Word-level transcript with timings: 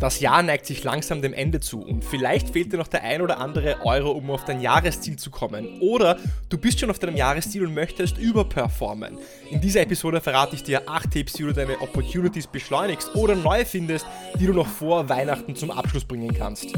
Das 0.00 0.18
Jahr 0.18 0.42
neigt 0.42 0.64
sich 0.64 0.82
langsam 0.82 1.20
dem 1.20 1.34
Ende 1.34 1.60
zu 1.60 1.82
und 1.82 2.02
vielleicht 2.02 2.48
fehlt 2.48 2.72
dir 2.72 2.78
noch 2.78 2.88
der 2.88 3.04
ein 3.04 3.20
oder 3.20 3.38
andere 3.38 3.84
Euro, 3.84 4.12
um 4.12 4.30
auf 4.30 4.46
dein 4.46 4.62
Jahresziel 4.62 5.16
zu 5.16 5.30
kommen. 5.30 5.78
Oder 5.80 6.16
du 6.48 6.56
bist 6.56 6.80
schon 6.80 6.88
auf 6.88 6.98
deinem 6.98 7.16
Jahresziel 7.16 7.66
und 7.66 7.74
möchtest 7.74 8.16
überperformen. 8.16 9.18
In 9.50 9.60
dieser 9.60 9.82
Episode 9.82 10.22
verrate 10.22 10.56
ich 10.56 10.62
dir 10.62 10.88
8 10.88 11.10
Tipps, 11.10 11.38
wie 11.38 11.42
du 11.42 11.52
deine 11.52 11.82
Opportunities 11.82 12.46
beschleunigst 12.46 13.14
oder 13.14 13.34
neu 13.34 13.66
findest, 13.66 14.06
die 14.38 14.46
du 14.46 14.54
noch 14.54 14.66
vor 14.66 15.10
Weihnachten 15.10 15.54
zum 15.54 15.70
Abschluss 15.70 16.06
bringen 16.06 16.32
kannst. 16.32 16.72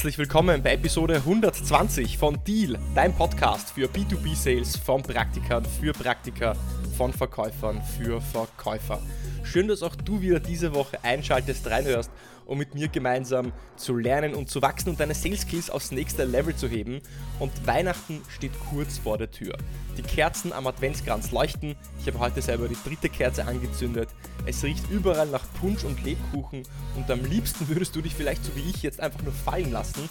Herzlich 0.00 0.16
willkommen 0.16 0.62
bei 0.62 0.72
Episode 0.72 1.16
120 1.16 2.16
von 2.16 2.42
Deal, 2.44 2.78
dein 2.94 3.14
Podcast 3.14 3.72
für 3.72 3.86
B2B-Sales 3.86 4.78
von 4.78 5.02
Praktikern 5.02 5.62
für 5.62 5.92
Praktiker, 5.92 6.56
von 6.96 7.12
Verkäufern 7.12 7.82
für 7.82 8.18
Verkäufer. 8.18 8.98
Schön, 9.44 9.68
dass 9.68 9.82
auch 9.82 9.94
du 9.94 10.22
wieder 10.22 10.40
diese 10.40 10.72
Woche 10.74 11.04
einschaltest, 11.04 11.66
reinhörst 11.66 12.10
um 12.46 12.58
mit 12.58 12.74
mir 12.74 12.88
gemeinsam 12.88 13.52
zu 13.76 13.96
lernen 13.96 14.34
und 14.34 14.50
zu 14.50 14.62
wachsen 14.62 14.90
und 14.90 15.00
deine 15.00 15.14
Sales 15.14 15.42
Skills 15.42 15.70
aufs 15.70 15.90
nächste 15.90 16.24
Level 16.24 16.54
zu 16.54 16.68
heben. 16.68 17.00
Und 17.38 17.66
Weihnachten 17.66 18.22
steht 18.28 18.52
kurz 18.70 18.98
vor 18.98 19.18
der 19.18 19.30
Tür. 19.30 19.56
Die 19.96 20.02
Kerzen 20.02 20.52
am 20.52 20.66
Adventskranz 20.66 21.30
leuchten. 21.30 21.76
Ich 22.00 22.06
habe 22.06 22.18
heute 22.18 22.42
selber 22.42 22.68
die 22.68 22.76
dritte 22.84 23.08
Kerze 23.08 23.46
angezündet. 23.46 24.08
Es 24.46 24.64
riecht 24.64 24.88
überall 24.90 25.28
nach 25.28 25.44
Punsch 25.60 25.84
und 25.84 26.02
Lebkuchen 26.04 26.62
und 26.96 27.10
am 27.10 27.24
liebsten 27.24 27.68
würdest 27.68 27.94
du 27.94 28.00
dich 28.00 28.14
vielleicht 28.14 28.44
so 28.44 28.54
wie 28.56 28.68
ich 28.68 28.82
jetzt 28.82 29.00
einfach 29.00 29.22
nur 29.22 29.32
fallen 29.32 29.70
lassen 29.70 30.08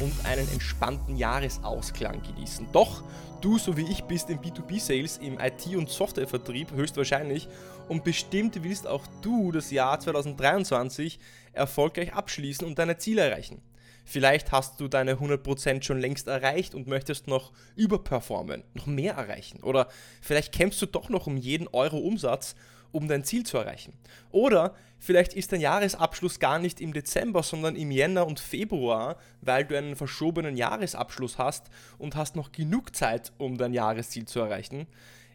und 0.00 0.12
einen 0.24 0.48
entspannten 0.52 1.16
Jahresausklang 1.16 2.22
genießen. 2.22 2.68
Doch 2.72 3.02
du, 3.40 3.58
so 3.58 3.76
wie 3.76 3.90
ich, 3.90 4.04
bist 4.04 4.30
im 4.30 4.38
B2B-Sales, 4.38 5.18
im 5.18 5.38
IT- 5.38 5.76
und 5.76 5.88
Softwarevertrieb 5.88 6.72
höchstwahrscheinlich 6.72 7.48
und 7.88 8.04
bestimmt 8.04 8.62
willst 8.62 8.86
auch 8.86 9.06
du 9.20 9.52
das 9.52 9.70
Jahr 9.70 10.00
2023 10.00 11.18
erfolgreich 11.52 12.12
abschließen 12.12 12.66
und 12.66 12.78
deine 12.78 12.98
Ziele 12.98 13.22
erreichen. 13.22 13.62
Vielleicht 14.04 14.52
hast 14.52 14.80
du 14.80 14.88
deine 14.88 15.14
100% 15.14 15.82
schon 15.82 16.00
längst 16.00 16.26
erreicht 16.26 16.74
und 16.74 16.88
möchtest 16.88 17.28
noch 17.28 17.52
überperformen, 17.76 18.64
noch 18.74 18.86
mehr 18.86 19.14
erreichen. 19.14 19.62
Oder 19.62 19.88
vielleicht 20.20 20.52
kämpfst 20.52 20.82
du 20.82 20.86
doch 20.86 21.08
noch 21.08 21.26
um 21.26 21.36
jeden 21.36 21.68
Euro 21.68 21.98
Umsatz, 21.98 22.56
um 22.90 23.08
dein 23.08 23.24
Ziel 23.24 23.44
zu 23.44 23.58
erreichen. 23.58 23.94
Oder 24.32 24.74
vielleicht 24.98 25.34
ist 25.34 25.52
dein 25.52 25.60
Jahresabschluss 25.60 26.40
gar 26.40 26.58
nicht 26.58 26.80
im 26.80 26.92
Dezember, 26.92 27.42
sondern 27.42 27.76
im 27.76 27.90
Jänner 27.90 28.26
und 28.26 28.40
Februar, 28.40 29.16
weil 29.40 29.64
du 29.64 29.78
einen 29.78 29.96
verschobenen 29.96 30.56
Jahresabschluss 30.56 31.38
hast 31.38 31.68
und 31.98 32.16
hast 32.16 32.36
noch 32.36 32.52
genug 32.52 32.94
Zeit, 32.94 33.32
um 33.38 33.56
dein 33.56 33.72
Jahresziel 33.72 34.26
zu 34.26 34.40
erreichen 34.40 34.86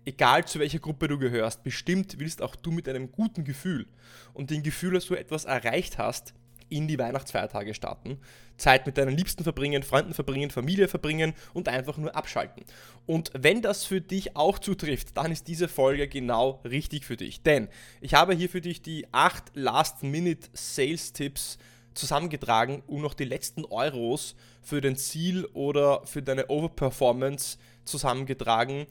egal 0.07 0.45
zu 0.45 0.59
welcher 0.59 0.79
Gruppe 0.79 1.09
du 1.09 1.19
gehörst, 1.19 1.63
bestimmt 1.63 2.17
willst 2.17 2.41
auch 2.41 2.55
du 2.55 2.71
mit 2.71 2.87
einem 2.87 3.11
guten 3.11 3.43
Gefühl 3.43 3.87
und 4.33 4.49
dem 4.49 4.63
Gefühl, 4.63 4.93
dass 4.93 5.07
du 5.07 5.15
etwas 5.15 5.45
erreicht 5.45 5.97
hast, 5.97 6.33
in 6.69 6.87
die 6.87 6.97
Weihnachtsfeiertage 6.97 7.73
starten, 7.73 8.19
Zeit 8.57 8.85
mit 8.85 8.97
deinen 8.97 9.15
Liebsten 9.15 9.43
verbringen, 9.43 9.83
Freunden 9.83 10.13
verbringen, 10.13 10.49
Familie 10.49 10.87
verbringen 10.87 11.33
und 11.53 11.69
einfach 11.69 11.97
nur 11.97 12.15
abschalten. 12.15 12.63
Und 13.05 13.31
wenn 13.37 13.61
das 13.61 13.85
für 13.85 14.01
dich 14.01 14.35
auch 14.35 14.59
zutrifft, 14.59 15.15
dann 15.15 15.31
ist 15.31 15.47
diese 15.47 15.67
Folge 15.67 16.07
genau 16.07 16.61
richtig 16.63 17.05
für 17.05 17.15
dich. 17.15 17.41
Denn 17.41 17.69
ich 18.01 18.15
habe 18.15 18.33
hier 18.33 18.49
für 18.49 18.61
dich 18.61 18.81
die 18.81 19.07
8 19.13 19.51
Last-Minute-Sales-Tipps 19.53 21.57
zusammengetragen, 21.93 22.83
um 22.87 23.01
noch 23.01 23.13
die 23.13 23.25
letzten 23.25 23.65
Euros 23.65 24.35
für 24.61 24.81
dein 24.81 24.97
Ziel 24.97 25.45
oder 25.53 26.05
für 26.05 26.21
deine 26.21 26.49
Overperformance 26.49 27.57
zusammengetragen 27.85 28.87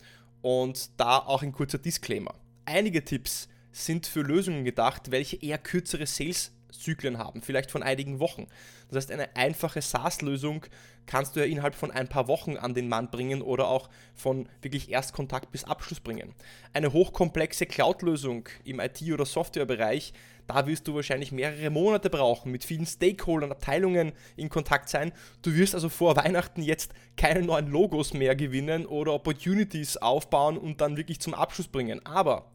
und 0.46 0.90
da 0.96 1.18
auch 1.18 1.42
ein 1.42 1.50
kurzer 1.50 1.78
Disclaimer. 1.78 2.32
Einige 2.66 3.04
Tipps 3.04 3.48
sind 3.72 4.06
für 4.06 4.22
Lösungen 4.22 4.64
gedacht, 4.64 5.10
welche 5.10 5.34
eher 5.42 5.58
kürzere 5.58 6.06
Sales-Zyklen 6.06 7.18
haben, 7.18 7.42
vielleicht 7.42 7.72
von 7.72 7.82
einigen 7.82 8.20
Wochen. 8.20 8.46
Das 8.86 8.98
heißt, 8.98 9.10
eine 9.10 9.34
einfache 9.34 9.82
SaaS-Lösung 9.82 10.64
kannst 11.06 11.34
du 11.34 11.40
ja 11.40 11.46
innerhalb 11.46 11.74
von 11.74 11.90
ein 11.90 12.08
paar 12.08 12.28
Wochen 12.28 12.56
an 12.56 12.74
den 12.74 12.88
Mann 12.88 13.10
bringen 13.10 13.42
oder 13.42 13.66
auch 13.66 13.90
von 14.14 14.48
wirklich 14.62 14.88
Erstkontakt 14.88 15.50
bis 15.50 15.64
Abschluss 15.64 15.98
bringen. 15.98 16.32
Eine 16.72 16.92
hochkomplexe 16.92 17.66
Cloud-Lösung 17.66 18.48
im 18.62 18.78
IT- 18.78 19.12
oder 19.12 19.26
Softwarebereich 19.26 20.12
da 20.46 20.66
wirst 20.66 20.86
du 20.86 20.94
wahrscheinlich 20.94 21.32
mehrere 21.32 21.70
Monate 21.70 22.10
brauchen, 22.10 22.52
mit 22.52 22.64
vielen 22.64 22.86
Stakeholdern, 22.86 23.50
Abteilungen 23.50 24.12
in 24.36 24.48
Kontakt 24.48 24.88
sein. 24.88 25.12
Du 25.42 25.54
wirst 25.54 25.74
also 25.74 25.88
vor 25.88 26.16
Weihnachten 26.16 26.62
jetzt 26.62 26.92
keine 27.16 27.42
neuen 27.42 27.70
Logos 27.70 28.14
mehr 28.14 28.36
gewinnen 28.36 28.86
oder 28.86 29.12
Opportunities 29.12 29.96
aufbauen 29.96 30.56
und 30.56 30.80
dann 30.80 30.96
wirklich 30.96 31.20
zum 31.20 31.34
Abschluss 31.34 31.68
bringen. 31.68 32.04
Aber 32.06 32.50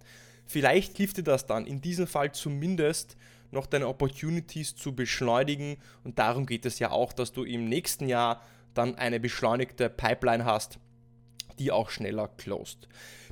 vielleicht 0.46 0.98
hilft 0.98 1.18
dir 1.18 1.24
das 1.24 1.46
dann, 1.46 1.66
in 1.66 1.82
diesem 1.82 2.08
Fall 2.08 2.32
zumindest 2.32 3.18
noch 3.52 3.66
deine 3.66 3.88
Opportunities 3.88 4.76
zu 4.76 4.96
beschleunigen. 4.96 5.78
Und 6.04 6.20
darum 6.20 6.46
geht 6.46 6.66
es 6.66 6.80
ja 6.80 6.92
auch, 6.92 7.14
dass 7.14 7.34
du 7.34 7.44
im 7.44 7.68
nächsten 7.68 8.08
Jahr 8.08 8.42
dann 8.74 8.96
eine 8.96 9.20
beschleunigte 9.20 9.90
Pipeline 9.90 10.46
hast, 10.46 10.80
die 11.60 11.72
auch 11.72 11.90
schneller 11.90 12.30
closed. 12.38 12.88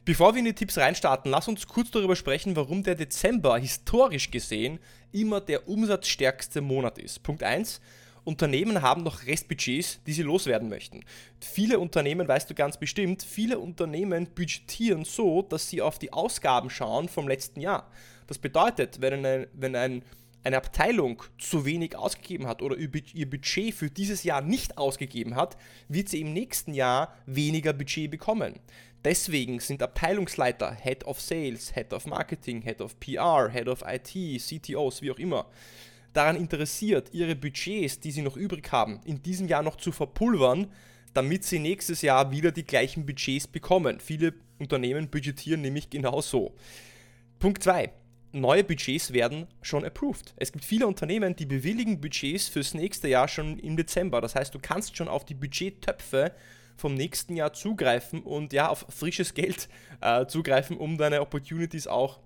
Bevor 0.10 0.34
wir 0.34 0.40
in 0.40 0.46
die 0.46 0.54
Tipps 0.54 0.80
reinstarten, 0.80 1.30
lass 1.30 1.48
uns 1.48 1.68
kurz 1.68 1.92
darüber 1.92 2.16
sprechen, 2.16 2.56
warum 2.56 2.82
der 2.82 2.96
Dezember 2.96 3.60
historisch 3.60 4.32
gesehen 4.32 4.80
immer 5.12 5.40
der 5.40 5.70
umsatzstärkste 5.70 6.62
Monat 6.62 6.98
ist. 6.98 7.22
Punkt 7.22 7.44
1. 7.44 7.80
Unternehmen 8.24 8.82
haben 8.82 9.04
noch 9.04 9.28
Restbudgets, 9.28 10.00
die 10.08 10.14
sie 10.14 10.24
loswerden 10.24 10.68
möchten. 10.68 11.06
Viele 11.40 11.78
Unternehmen, 11.78 12.28
weißt 12.28 12.50
du 12.50 12.56
ganz 12.56 12.78
bestimmt, 12.78 13.22
viele 13.22 13.60
Unternehmen 13.60 14.26
budgetieren 14.34 15.06
so, 15.06 15.44
dass 15.44 15.70
sie 15.70 15.80
auf 15.80 16.00
die 16.00 16.12
Ausgaben 16.12 16.72
schauen 16.72 17.08
vom 17.08 17.28
letzten 17.28 17.62
Jahr. 17.62 17.92
Das 18.26 18.40
bedeutet, 18.40 19.02
wenn 19.02 19.24
ein, 19.24 19.46
wenn 19.54 19.76
ein 19.76 20.04
eine 20.44 20.58
Abteilung 20.58 21.22
zu 21.38 21.66
wenig 21.66 21.96
ausgegeben 21.96 22.48
hat 22.48 22.62
oder 22.62 22.78
ihr 22.78 23.30
Budget 23.30 23.74
für 23.74 23.90
dieses 23.90 24.24
Jahr 24.24 24.42
nicht 24.42 24.78
ausgegeben 24.78 25.36
hat, 25.36 25.58
wird 25.88 26.10
sie 26.10 26.22
im 26.22 26.34
nächsten 26.34 26.74
Jahr 26.74 27.14
weniger 27.26 27.74
Budget 27.74 28.10
bekommen. 28.10 28.60
Deswegen 29.06 29.60
sind 29.60 29.82
Abteilungsleiter, 29.82 30.74
Head 30.74 31.06
of 31.06 31.22
Sales, 31.22 31.74
Head 31.74 31.94
of 31.94 32.06
Marketing, 32.06 32.62
Head 32.62 32.82
of 32.82 33.00
PR, 33.00 33.50
Head 33.50 33.70
of 33.70 33.84
IT, 33.88 34.42
CTOs, 34.42 35.02
wie 35.02 35.12
auch 35.12 35.20
immer, 35.20 35.46
daran 36.14 36.36
interessiert, 36.36 37.10
ihre 37.14 37.36
Budgets, 37.36 38.00
die 38.00 38.12
sie 38.12 38.22
noch 38.22 38.36
übrig 38.36 38.72
haben, 38.72 39.00
in 39.06 39.22
diesem 39.22 39.48
Jahr 39.48 39.64
noch 39.64 39.78
zu 39.78 39.92
verpulvern, 39.92 40.68
damit 41.14 41.44
sie 41.44 41.60
nächstes 41.60 42.02
Jahr 42.02 42.32
wieder 42.32 42.52
die 42.52 42.66
gleichen 42.66 43.06
Budgets 43.06 43.48
bekommen. 43.48 44.00
Viele 44.00 44.34
Unternehmen 44.60 45.10
budgetieren 45.10 45.62
nämlich 45.62 45.90
genau 45.90 46.22
so. 46.22 46.54
Punkt 47.40 47.64
2. 47.64 47.92
Neue 48.32 48.64
Budgets 48.64 49.12
werden 49.14 49.48
schon 49.62 49.86
approved. 49.86 50.36
Es 50.38 50.52
gibt 50.52 50.64
viele 50.64 50.86
Unternehmen, 50.86 51.36
die 51.36 51.48
bewilligen 51.48 52.00
Budgets 52.00 52.48
fürs 52.48 52.74
nächste 52.74 53.08
Jahr 53.08 53.28
schon 53.28 53.58
im 53.58 53.76
Dezember. 53.76 54.22
Das 54.22 54.36
heißt, 54.36 54.54
du 54.54 54.60
kannst 54.60 54.98
schon 54.98 55.08
auf 55.08 55.26
die 55.26 55.34
Budgettöpfe 55.34 56.34
vom 56.80 56.94
nächsten 56.94 57.36
Jahr 57.36 57.54
zugreifen 57.54 58.22
und 58.22 58.54
ja, 58.54 58.70
auf 58.70 58.86
frisches 58.90 59.34
Geld 59.34 59.70
äh, 60.02 60.26
zugreifen, 60.26 60.78
um 60.78 60.98
deine 60.98 61.22
Opportunities 61.22 61.88
auch 61.88 62.20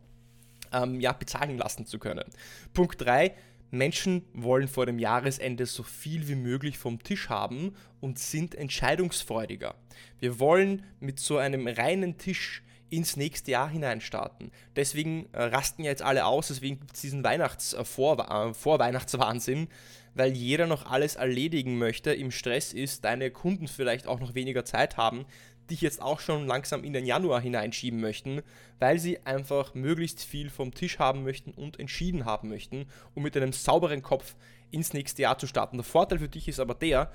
ähm, 0.71 0.99
ja, 0.99 1.11
bezahlen 1.13 1.57
lassen 1.57 1.85
zu 1.85 1.99
können. 1.99 2.25
Punkt 2.73 3.01
3. 3.01 3.33
Menschen 3.71 4.23
wollen 4.33 4.67
vor 4.67 4.85
dem 4.85 4.99
Jahresende 4.99 5.65
so 5.65 5.81
viel 5.81 6.27
wie 6.27 6.35
möglich 6.35 6.77
vom 6.77 7.01
Tisch 7.01 7.29
haben 7.29 7.75
und 8.01 8.19
sind 8.19 8.53
entscheidungsfreudiger. 8.53 9.73
Wir 10.19 10.39
wollen 10.39 10.83
mit 10.99 11.19
so 11.19 11.37
einem 11.37 11.67
reinen 11.67 12.17
Tisch 12.19 12.61
ins 12.93 13.17
nächste 13.17 13.51
Jahr 13.51 13.69
hinein 13.69 14.01
starten. 14.01 14.51
Deswegen 14.75 15.27
äh, 15.33 15.41
rasten 15.41 15.83
ja 15.83 15.89
jetzt 15.89 16.03
alle 16.03 16.25
aus, 16.25 16.49
deswegen 16.49 16.79
gibt 16.79 16.93
es 16.93 17.01
diesen 17.01 17.23
Weihnachts, 17.23 17.73
äh, 17.73 17.83
Vor, 17.83 18.19
äh, 18.19 18.53
Vorweihnachtswahnsinn, 18.53 19.67
weil 20.13 20.33
jeder 20.33 20.67
noch 20.67 20.85
alles 20.85 21.15
erledigen 21.15 21.79
möchte, 21.79 22.13
im 22.13 22.29
Stress 22.29 22.71
ist, 22.71 23.03
deine 23.03 23.31
Kunden 23.31 23.67
vielleicht 23.67 24.05
auch 24.05 24.19
noch 24.19 24.35
weniger 24.35 24.63
Zeit 24.63 24.95
haben, 24.95 25.25
dich 25.71 25.81
jetzt 25.81 26.03
auch 26.03 26.19
schon 26.19 26.45
langsam 26.45 26.83
in 26.83 26.93
den 26.93 27.07
Januar 27.07 27.41
hineinschieben 27.41 27.99
möchten, 27.99 28.43
weil 28.77 28.99
sie 28.99 29.25
einfach 29.25 29.73
möglichst 29.73 30.23
viel 30.23 30.51
vom 30.51 30.71
Tisch 30.75 30.99
haben 30.99 31.23
möchten 31.23 31.51
und 31.51 31.79
entschieden 31.79 32.25
haben 32.25 32.49
möchten, 32.49 32.85
um 33.15 33.23
mit 33.23 33.35
einem 33.35 33.53
sauberen 33.53 34.03
Kopf 34.03 34.35
ins 34.69 34.93
nächste 34.93 35.23
Jahr 35.23 35.39
zu 35.39 35.47
starten. 35.47 35.77
Der 35.77 35.83
Vorteil 35.83 36.19
für 36.19 36.29
dich 36.29 36.47
ist 36.47 36.59
aber 36.59 36.75
der, 36.75 37.11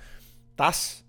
dass 0.57 1.05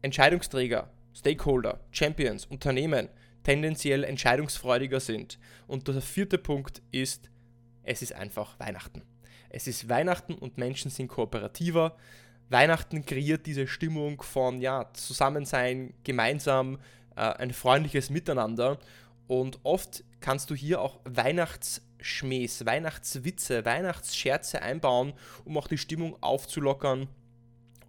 Entscheidungsträger, 0.00 0.88
Stakeholder, 1.12 1.80
Champions, 1.90 2.46
Unternehmen 2.46 3.10
tendenziell 3.44 4.02
entscheidungsfreudiger 4.02 4.98
sind. 4.98 5.38
Und 5.68 5.86
der 5.86 6.00
vierte 6.02 6.38
Punkt 6.38 6.82
ist, 6.90 7.30
es 7.84 8.02
ist 8.02 8.14
einfach 8.14 8.58
Weihnachten. 8.58 9.02
Es 9.50 9.68
ist 9.68 9.88
Weihnachten 9.88 10.34
und 10.34 10.58
Menschen 10.58 10.90
sind 10.90 11.08
kooperativer. 11.08 11.96
Weihnachten 12.48 13.06
kreiert 13.06 13.46
diese 13.46 13.68
Stimmung 13.68 14.20
von 14.22 14.60
ja, 14.60 14.90
Zusammensein, 14.94 15.94
gemeinsam, 16.02 16.78
äh, 17.14 17.20
ein 17.20 17.52
freundliches 17.52 18.10
Miteinander. 18.10 18.78
Und 19.28 19.60
oft 19.62 20.02
kannst 20.20 20.50
du 20.50 20.54
hier 20.54 20.80
auch 20.80 21.00
Weihnachtsschmähs, 21.04 22.66
Weihnachtswitze, 22.66 23.64
Weihnachtsscherze 23.64 24.60
einbauen, 24.60 25.12
um 25.44 25.56
auch 25.56 25.68
die 25.68 25.78
Stimmung 25.78 26.20
aufzulockern 26.22 27.08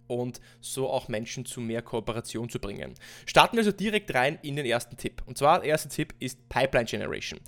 und 0.08 0.40
so 0.60 0.90
auch 0.90 1.08
Menschen 1.08 1.44
zu 1.44 1.60
mehr 1.60 1.82
Kooperation 1.82 2.48
zu 2.48 2.58
bringen. 2.58 2.94
Starten 3.24 3.56
wir 3.56 3.60
also 3.60 3.72
direkt 3.72 4.14
rein 4.14 4.38
in 4.42 4.56
den 4.56 4.66
ersten 4.66 4.96
Tipp. 4.96 5.22
Und 5.26 5.38
zwar 5.38 5.60
der 5.60 5.70
erste 5.70 5.88
Tipp 5.88 6.14
ist 6.18 6.48
Pipeline 6.48 6.86
Generation. 6.86 7.40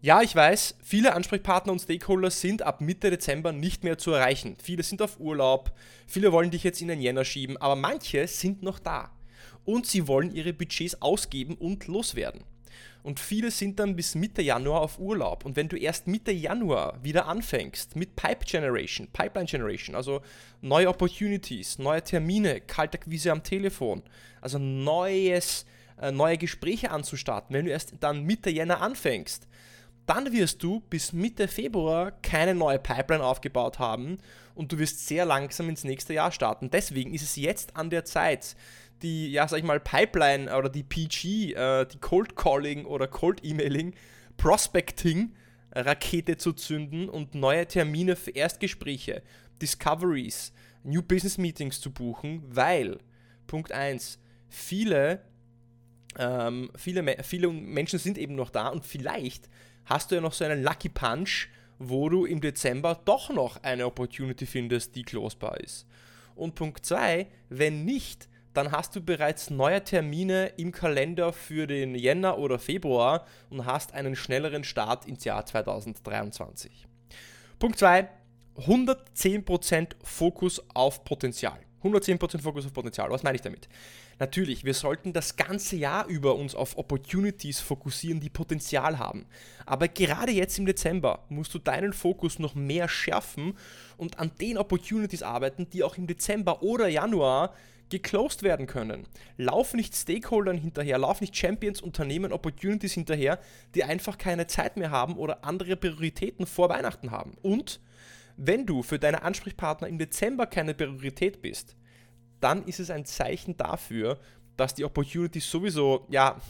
Ja, 0.00 0.22
ich 0.22 0.34
weiß, 0.36 0.76
viele 0.80 1.14
Ansprechpartner 1.14 1.72
und 1.72 1.80
Stakeholder 1.80 2.30
sind 2.30 2.62
ab 2.62 2.80
Mitte 2.80 3.10
Dezember 3.10 3.50
nicht 3.50 3.82
mehr 3.82 3.98
zu 3.98 4.12
erreichen. 4.12 4.56
Viele 4.62 4.84
sind 4.84 5.02
auf 5.02 5.18
Urlaub, 5.18 5.72
viele 6.06 6.30
wollen 6.30 6.52
dich 6.52 6.62
jetzt 6.62 6.80
in 6.80 6.86
den 6.86 7.00
Jänner 7.00 7.24
schieben, 7.24 7.56
aber 7.56 7.74
manche 7.74 8.28
sind 8.28 8.62
noch 8.62 8.78
da. 8.78 9.10
Und 9.64 9.86
sie 9.86 10.06
wollen 10.06 10.30
ihre 10.30 10.52
Budgets 10.52 11.02
ausgeben 11.02 11.56
und 11.56 11.88
loswerden. 11.88 12.44
Und 13.02 13.20
viele 13.20 13.50
sind 13.50 13.78
dann 13.78 13.96
bis 13.96 14.14
Mitte 14.14 14.42
Januar 14.42 14.80
auf 14.80 14.98
Urlaub. 14.98 15.44
Und 15.44 15.56
wenn 15.56 15.68
du 15.68 15.76
erst 15.76 16.06
Mitte 16.06 16.32
Januar 16.32 17.02
wieder 17.02 17.26
anfängst 17.26 17.96
mit 17.96 18.16
Pipe 18.16 18.44
Generation, 18.44 19.08
Pipeline 19.12 19.46
Generation, 19.46 19.94
also 19.94 20.20
neue 20.60 20.88
Opportunities, 20.88 21.78
neue 21.78 22.02
Termine, 22.02 22.60
Kaltakquise 22.60 23.32
am 23.32 23.42
Telefon, 23.42 24.02
also 24.40 24.58
neues, 24.58 25.64
äh, 26.00 26.10
neue 26.10 26.38
Gespräche 26.38 26.90
anzustarten, 26.90 27.54
wenn 27.54 27.64
du 27.64 27.70
erst 27.70 27.94
dann 28.00 28.24
Mitte 28.24 28.50
Jänner 28.50 28.80
anfängst, 28.80 29.46
dann 30.06 30.32
wirst 30.32 30.62
du 30.62 30.80
bis 30.80 31.12
Mitte 31.12 31.48
Februar 31.48 32.12
keine 32.22 32.54
neue 32.54 32.78
Pipeline 32.78 33.22
aufgebaut 33.22 33.78
haben 33.78 34.18
und 34.54 34.72
du 34.72 34.78
wirst 34.78 35.06
sehr 35.06 35.26
langsam 35.26 35.68
ins 35.68 35.84
nächste 35.84 36.14
Jahr 36.14 36.32
starten. 36.32 36.70
Deswegen 36.70 37.12
ist 37.12 37.22
es 37.22 37.36
jetzt 37.36 37.76
an 37.76 37.90
der 37.90 38.04
Zeit, 38.06 38.56
die, 39.02 39.30
ja, 39.30 39.46
sag 39.48 39.58
ich 39.58 39.64
mal, 39.64 39.80
Pipeline 39.80 40.54
oder 40.56 40.68
die 40.68 40.82
PG, 40.82 41.52
äh, 41.54 41.86
die 41.86 41.98
Cold 41.98 42.36
Calling 42.36 42.84
oder 42.84 43.06
Cold 43.06 43.44
Emailing, 43.44 43.94
Prospecting 44.36 45.32
Rakete 45.74 46.36
zu 46.36 46.52
zünden 46.52 47.08
und 47.08 47.34
neue 47.34 47.66
Termine 47.66 48.16
für 48.16 48.30
Erstgespräche, 48.30 49.22
Discoveries, 49.60 50.52
New 50.82 51.02
Business 51.02 51.38
Meetings 51.38 51.80
zu 51.80 51.92
buchen, 51.92 52.42
weil, 52.48 52.98
Punkt 53.46 53.72
1, 53.72 54.18
viele, 54.48 55.22
ähm, 56.18 56.70
viele, 56.76 57.22
viele 57.22 57.48
Menschen 57.48 57.98
sind 57.98 58.18
eben 58.18 58.34
noch 58.34 58.50
da 58.50 58.68
und 58.68 58.84
vielleicht 58.84 59.48
hast 59.84 60.10
du 60.10 60.16
ja 60.16 60.20
noch 60.20 60.32
so 60.32 60.44
einen 60.44 60.62
Lucky 60.62 60.88
Punch, 60.88 61.48
wo 61.78 62.08
du 62.08 62.24
im 62.24 62.40
Dezember 62.40 63.00
doch 63.04 63.30
noch 63.30 63.62
eine 63.62 63.86
Opportunity 63.86 64.46
findest, 64.46 64.96
die 64.96 65.02
closebar 65.02 65.60
ist. 65.60 65.86
Und 66.34 66.54
Punkt 66.54 66.84
2, 66.84 67.26
wenn 67.50 67.84
nicht, 67.84 68.28
dann 68.58 68.72
hast 68.72 68.96
du 68.96 69.00
bereits 69.00 69.50
neue 69.50 69.84
Termine 69.84 70.48
im 70.56 70.72
Kalender 70.72 71.32
für 71.32 71.68
den 71.68 71.94
Jänner 71.94 72.38
oder 72.38 72.58
Februar 72.58 73.24
und 73.50 73.66
hast 73.66 73.94
einen 73.94 74.16
schnelleren 74.16 74.64
Start 74.64 75.06
ins 75.06 75.24
Jahr 75.24 75.46
2023. 75.46 76.88
Punkt 77.60 77.78
2, 77.78 78.08
110% 78.56 79.90
Fokus 80.02 80.60
auf 80.74 81.04
Potenzial. 81.04 81.60
110% 81.94 82.40
Fokus 82.40 82.66
auf 82.66 82.72
Potenzial. 82.72 83.10
Was 83.10 83.22
meine 83.22 83.36
ich 83.36 83.42
damit? 83.42 83.68
Natürlich, 84.18 84.64
wir 84.64 84.74
sollten 84.74 85.12
das 85.12 85.36
ganze 85.36 85.76
Jahr 85.76 86.06
über 86.06 86.34
uns 86.34 86.54
auf 86.54 86.76
Opportunities 86.76 87.60
fokussieren, 87.60 88.20
die 88.20 88.30
Potenzial 88.30 88.98
haben. 88.98 89.26
Aber 89.66 89.88
gerade 89.88 90.32
jetzt 90.32 90.58
im 90.58 90.66
Dezember 90.66 91.24
musst 91.28 91.54
du 91.54 91.58
deinen 91.58 91.92
Fokus 91.92 92.38
noch 92.38 92.54
mehr 92.54 92.88
schärfen 92.88 93.54
und 93.96 94.18
an 94.18 94.30
den 94.40 94.58
Opportunities 94.58 95.22
arbeiten, 95.22 95.68
die 95.70 95.82
auch 95.82 95.96
im 95.96 96.06
Dezember 96.06 96.62
oder 96.62 96.88
Januar 96.88 97.54
geclosed 97.90 98.42
werden 98.42 98.66
können. 98.66 99.06
Lauf 99.36 99.74
nicht 99.74 99.96
Stakeholdern 99.96 100.58
hinterher, 100.58 100.98
lauf 100.98 101.20
nicht 101.20 101.36
Champions, 101.36 101.80
Unternehmen, 101.80 102.32
Opportunities 102.32 102.92
hinterher, 102.92 103.38
die 103.74 103.84
einfach 103.84 104.18
keine 104.18 104.46
Zeit 104.46 104.76
mehr 104.76 104.90
haben 104.90 105.16
oder 105.16 105.44
andere 105.44 105.76
Prioritäten 105.76 106.46
vor 106.46 106.68
Weihnachten 106.68 107.10
haben. 107.10 107.36
Und 107.42 107.80
wenn 108.38 108.64
du 108.64 108.82
für 108.82 108.98
deine 108.98 109.22
Ansprechpartner 109.22 109.88
im 109.88 109.98
Dezember 109.98 110.46
keine 110.46 110.72
Priorität 110.72 111.42
bist, 111.42 111.76
dann 112.40 112.64
ist 112.64 112.78
es 112.78 112.88
ein 112.88 113.04
Zeichen 113.04 113.56
dafür, 113.56 114.18
dass 114.56 114.74
die 114.74 114.84
Opportunity 114.84 115.40
sowieso, 115.40 116.06
ja, 116.08 116.40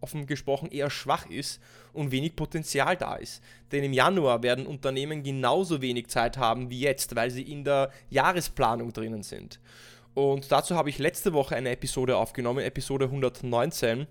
offen 0.00 0.26
gesprochen 0.26 0.70
eher 0.70 0.90
schwach 0.90 1.26
ist 1.26 1.60
und 1.92 2.10
wenig 2.10 2.36
Potenzial 2.36 2.96
da 2.96 3.16
ist. 3.16 3.42
Denn 3.72 3.84
im 3.84 3.92
Januar 3.92 4.42
werden 4.42 4.66
Unternehmen 4.66 5.22
genauso 5.22 5.80
wenig 5.82 6.08
Zeit 6.08 6.36
haben 6.38 6.70
wie 6.70 6.80
jetzt, 6.80 7.16
weil 7.16 7.30
sie 7.30 7.42
in 7.42 7.64
der 7.64 7.90
Jahresplanung 8.10 8.92
drinnen 8.92 9.22
sind. 9.22 9.60
Und 10.14 10.50
dazu 10.52 10.74
habe 10.74 10.90
ich 10.90 10.98
letzte 10.98 11.32
Woche 11.32 11.56
eine 11.56 11.70
Episode 11.70 12.16
aufgenommen, 12.16 12.64
Episode 12.64 13.06
119 13.06 14.06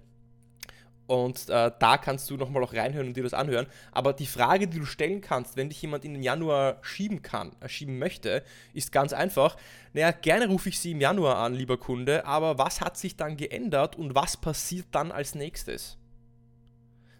und 1.09 1.49
äh, 1.49 1.71
da 1.79 1.97
kannst 1.97 2.29
du 2.29 2.37
nochmal 2.37 2.63
auch 2.63 2.73
reinhören 2.73 3.07
und 3.07 3.17
dir 3.17 3.23
das 3.23 3.33
anhören. 3.33 3.65
Aber 3.91 4.13
die 4.13 4.27
Frage, 4.27 4.67
die 4.67 4.77
du 4.77 4.85
stellen 4.85 5.21
kannst, 5.21 5.57
wenn 5.57 5.69
dich 5.69 5.81
jemand 5.81 6.05
in 6.05 6.13
den 6.13 6.21
Januar 6.21 6.77
schieben 6.83 7.23
kann, 7.23 7.51
äh, 7.61 7.67
schieben 7.67 7.97
möchte, 7.97 8.43
ist 8.75 8.91
ganz 8.91 9.11
einfach. 9.11 9.57
Naja, 9.93 10.11
gerne 10.11 10.47
rufe 10.47 10.69
ich 10.69 10.79
sie 10.79 10.91
im 10.91 11.01
Januar 11.01 11.37
an, 11.37 11.55
lieber 11.55 11.77
Kunde, 11.77 12.27
aber 12.27 12.59
was 12.59 12.79
hat 12.79 12.95
sich 12.95 13.17
dann 13.17 13.37
geändert 13.37 13.95
und 13.95 14.13
was 14.13 14.37
passiert 14.37 14.85
dann 14.91 15.11
als 15.11 15.33
nächstes? 15.33 15.97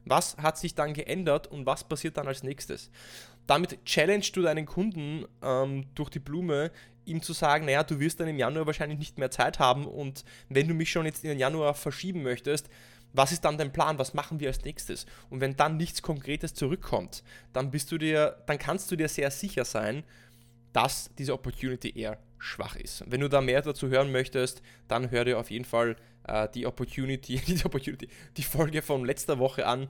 Was 0.06 0.38
hat 0.38 0.60
sich 0.60 0.76
dann 0.76 0.94
geändert 0.94 1.48
und 1.48 1.66
was 1.66 1.84
passiert 1.84 2.16
dann 2.18 2.28
als 2.28 2.44
nächstes? 2.44 2.92
Damit 3.48 3.84
challengest 3.86 4.36
du 4.36 4.44
deinen 4.44 4.68
Kunden 4.68 5.26
ähm, 5.42 5.88
durch 5.96 6.12
die 6.12 6.20
Blume, 6.20 6.70
ihm 7.06 7.24
zu 7.24 7.34
sagen, 7.34 7.66
naja, 7.66 7.82
du 7.82 8.00
wirst 8.00 8.20
dann 8.20 8.28
im 8.28 8.38
Januar 8.38 8.68
wahrscheinlich 8.68 9.00
nicht 9.00 9.18
mehr 9.18 9.32
Zeit 9.32 9.58
haben 9.58 9.88
und 9.88 10.26
wenn 10.48 10.68
du 10.68 10.76
mich 10.76 10.92
schon 10.92 11.08
jetzt 11.08 11.24
in 11.24 11.32
den 11.32 11.40
Januar 11.40 11.74
verschieben 11.74 12.22
möchtest, 12.22 12.70
was 13.14 13.32
ist 13.32 13.44
dann 13.44 13.58
dein 13.58 13.74
Plan? 13.74 13.98
Was 13.98 14.14
machen 14.14 14.40
wir 14.40 14.50
als 14.50 14.64
nächstes? 14.64 15.06
Und 15.30 15.42
wenn 15.42 15.56
dann 15.56 15.78
nichts 15.78 16.02
Konkretes 16.02 16.54
zurückkommt, 16.54 17.24
dann 17.54 17.72
bist 17.72 17.92
du 17.92 17.98
dir, 17.98 18.44
dann 18.46 18.58
kannst 18.58 18.92
du 18.92 18.96
dir 18.96 19.08
sehr 19.08 19.32
sicher 19.32 19.66
sein, 19.66 20.04
dass 20.74 21.10
diese 21.18 21.34
Opportunity 21.34 21.98
eher 21.98 22.20
schwach 22.38 22.76
ist. 22.76 23.04
Wenn 23.08 23.22
du 23.22 23.28
da 23.28 23.42
mehr 23.42 23.62
dazu 23.62 23.90
hören 23.90 24.12
möchtest, 24.12 24.62
dann 24.88 25.12
hör 25.12 25.26
dir 25.26 25.40
auf 25.40 25.52
jeden 25.52 25.66
Fall 25.66 25.96
äh, 26.28 26.48
die 26.54 26.66
Opportunity, 26.66 27.38
die 27.48 27.66
Opportunity, 27.66 28.08
die 28.38 28.44
Folge 28.44 28.82
von 28.82 29.06
letzter 29.06 29.40
Woche 29.40 29.66
an, 29.66 29.90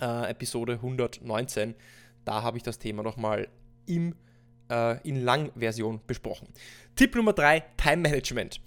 äh, 0.00 0.30
Episode 0.30 0.74
119. 0.74 1.74
Da 2.24 2.42
habe 2.42 2.56
ich 2.56 2.62
das 2.62 2.78
Thema 2.78 3.02
nochmal 3.02 3.48
im, 3.86 4.14
äh, 4.70 5.00
in 5.08 5.22
Langversion 5.22 6.00
besprochen. 6.06 6.48
Tipp 6.94 7.14
Nummer 7.14 7.32
3, 7.32 7.60
Time 7.76 7.98
Management. 7.98 8.60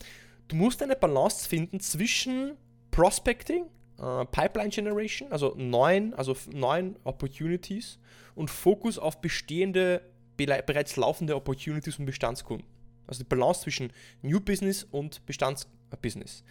Du 0.47 0.55
musst 0.55 0.81
eine 0.81 0.95
Balance 0.95 1.47
finden 1.47 1.79
zwischen 1.79 2.57
Prospecting, 2.91 3.65
äh, 3.99 4.25
Pipeline 4.25 4.69
Generation, 4.69 5.31
also 5.31 5.53
neuen, 5.57 6.13
also 6.13 6.35
neuen 6.51 6.95
Opportunities 7.03 7.99
und 8.35 8.49
Fokus 8.49 8.97
auf 8.97 9.21
bestehende, 9.21 10.01
bereits 10.37 10.95
laufende 10.95 11.35
Opportunities 11.35 11.99
und 11.99 12.05
Bestandskunden. 12.05 12.65
Also 13.07 13.23
die 13.23 13.27
Balance 13.27 13.61
zwischen 13.61 13.91
New 14.21 14.39
Business 14.39 14.85
und 14.91 15.25
Bestandsbusiness. 15.25 16.43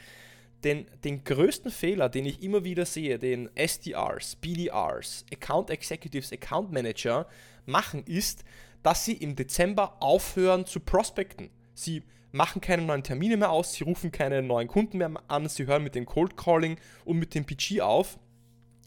Denn 0.64 0.86
den 1.04 1.22
größten 1.22 1.70
Fehler, 1.70 2.08
den 2.08 2.26
ich 2.26 2.42
immer 2.42 2.64
wieder 2.64 2.84
sehe, 2.84 3.18
den 3.18 3.48
SDRs, 3.54 4.36
BDRs, 4.36 5.24
Account 5.32 5.70
Executives, 5.70 6.32
Account 6.32 6.72
Manager 6.72 7.28
machen, 7.64 8.02
ist, 8.04 8.44
dass 8.82 9.04
sie 9.04 9.14
im 9.14 9.36
Dezember 9.36 9.96
aufhören 10.00 10.66
zu 10.66 10.80
prospecten. 10.80 11.50
Sie 11.74 12.02
machen 12.32 12.60
keine 12.60 12.82
neuen 12.82 13.02
Termine 13.02 13.36
mehr 13.36 13.50
aus, 13.50 13.72
sie 13.72 13.84
rufen 13.84 14.12
keine 14.12 14.42
neuen 14.42 14.68
Kunden 14.68 14.98
mehr 14.98 15.10
an, 15.28 15.48
sie 15.48 15.66
hören 15.66 15.82
mit 15.82 15.94
dem 15.94 16.06
Cold 16.06 16.36
Calling 16.36 16.78
und 17.04 17.18
mit 17.18 17.34
dem 17.34 17.44
PG 17.44 17.80
auf 17.80 18.18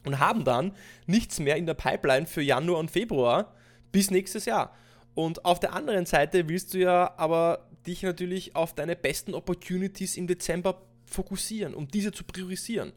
und 0.05 0.19
haben 0.19 0.43
dann 0.43 0.75
nichts 1.05 1.39
mehr 1.39 1.55
in 1.55 1.65
der 1.65 1.73
Pipeline 1.73 2.25
für 2.25 2.41
Januar 2.41 2.79
und 2.79 2.91
Februar 2.91 3.53
bis 3.91 4.11
nächstes 4.11 4.45
Jahr. 4.45 4.75
Und 5.13 5.45
auf 5.45 5.59
der 5.59 5.73
anderen 5.73 6.05
Seite 6.05 6.47
willst 6.47 6.73
du 6.73 6.79
ja 6.79 7.13
aber 7.17 7.67
dich 7.85 8.03
natürlich 8.03 8.55
auf 8.55 8.73
deine 8.73 8.95
besten 8.95 9.33
Opportunities 9.33 10.17
im 10.17 10.27
Dezember 10.27 10.81
fokussieren, 11.05 11.73
um 11.73 11.87
diese 11.87 12.11
zu 12.11 12.23
priorisieren. 12.23 12.93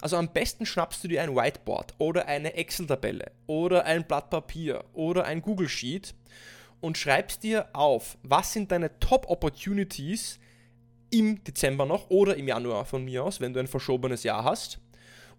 Also 0.00 0.16
am 0.16 0.32
besten 0.32 0.66
schnappst 0.66 1.02
du 1.02 1.08
dir 1.08 1.22
ein 1.22 1.34
Whiteboard 1.34 1.94
oder 1.98 2.26
eine 2.26 2.54
Excel-Tabelle 2.54 3.32
oder 3.46 3.84
ein 3.84 4.06
Blatt 4.06 4.30
Papier 4.30 4.84
oder 4.92 5.24
ein 5.24 5.42
Google 5.42 5.68
Sheet 5.68 6.14
und 6.80 6.98
schreibst 6.98 7.42
dir 7.42 7.68
auf, 7.72 8.18
was 8.22 8.52
sind 8.52 8.72
deine 8.72 8.98
Top-Opportunities 9.00 10.38
im 11.10 11.42
Dezember 11.44 11.86
noch 11.86 12.10
oder 12.10 12.36
im 12.36 12.48
Januar 12.48 12.84
von 12.84 13.04
mir 13.04 13.24
aus, 13.24 13.40
wenn 13.40 13.52
du 13.52 13.60
ein 13.60 13.66
verschobenes 13.66 14.22
Jahr 14.22 14.44
hast. 14.44 14.80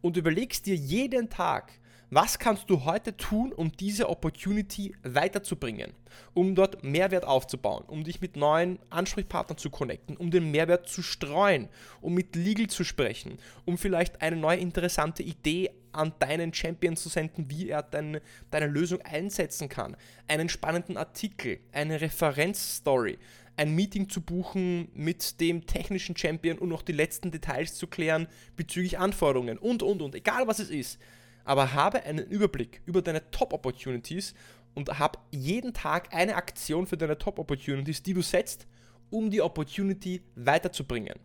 Und 0.01 0.17
überlegst 0.17 0.65
dir 0.65 0.75
jeden 0.75 1.29
Tag, 1.29 1.79
was 2.11 2.39
kannst 2.39 2.69
du 2.69 2.83
heute 2.83 3.15
tun, 3.15 3.53
um 3.53 3.71
diese 3.71 4.09
Opportunity 4.09 4.93
weiterzubringen, 5.01 5.93
um 6.33 6.55
dort 6.55 6.83
Mehrwert 6.83 7.23
aufzubauen, 7.23 7.85
um 7.87 8.03
dich 8.03 8.19
mit 8.19 8.35
neuen 8.35 8.79
Ansprechpartnern 8.89 9.57
zu 9.57 9.69
connecten, 9.69 10.17
um 10.17 10.29
den 10.29 10.51
Mehrwert 10.51 10.89
zu 10.89 11.01
streuen, 11.01 11.69
um 12.01 12.13
mit 12.13 12.35
Legal 12.35 12.67
zu 12.67 12.83
sprechen, 12.83 13.39
um 13.63 13.77
vielleicht 13.77 14.21
eine 14.21 14.35
neue 14.35 14.57
interessante 14.57 15.23
Idee 15.23 15.71
an 15.93 16.11
deinen 16.19 16.53
Champion 16.53 16.97
zu 16.97 17.07
senden, 17.07 17.49
wie 17.49 17.69
er 17.69 17.81
deine, 17.81 18.21
deine 18.49 18.67
Lösung 18.67 19.01
einsetzen 19.03 19.69
kann, 19.69 19.95
einen 20.27 20.49
spannenden 20.49 20.97
Artikel, 20.97 21.59
eine 21.71 22.01
Referenzstory, 22.01 23.19
ein 23.55 23.73
Meeting 23.73 24.09
zu 24.09 24.19
buchen 24.19 24.89
mit 24.93 25.39
dem 25.39 25.65
technischen 25.65 26.17
Champion 26.17 26.57
und 26.57 26.67
noch 26.67 26.81
die 26.81 26.91
letzten 26.91 27.31
Details 27.31 27.75
zu 27.75 27.87
klären 27.87 28.27
bezüglich 28.57 28.99
Anforderungen 28.99 29.57
und, 29.57 29.81
und, 29.81 30.01
und, 30.01 30.13
egal 30.13 30.47
was 30.47 30.59
es 30.59 30.69
ist 30.69 30.99
aber 31.45 31.74
habe 31.74 32.03
einen 32.03 32.25
Überblick 32.25 32.81
über 32.86 33.01
deine 33.01 33.29
Top-Opportunities 33.31 34.33
und 34.74 35.00
hab 35.00 35.25
jeden 35.31 35.74
Tag 35.74 36.13
eine 36.13 36.36
Aktion 36.36 36.88
für 36.88 36.98
deine 36.98 37.17
Top-Opportunities, 37.17 38.03
die 38.03 38.13
du 38.13 38.21
setzt, 38.21 38.67
um 39.10 39.29
die 39.29 39.41
Opportunity 39.41 40.21
weiterzubringen. 40.36 41.15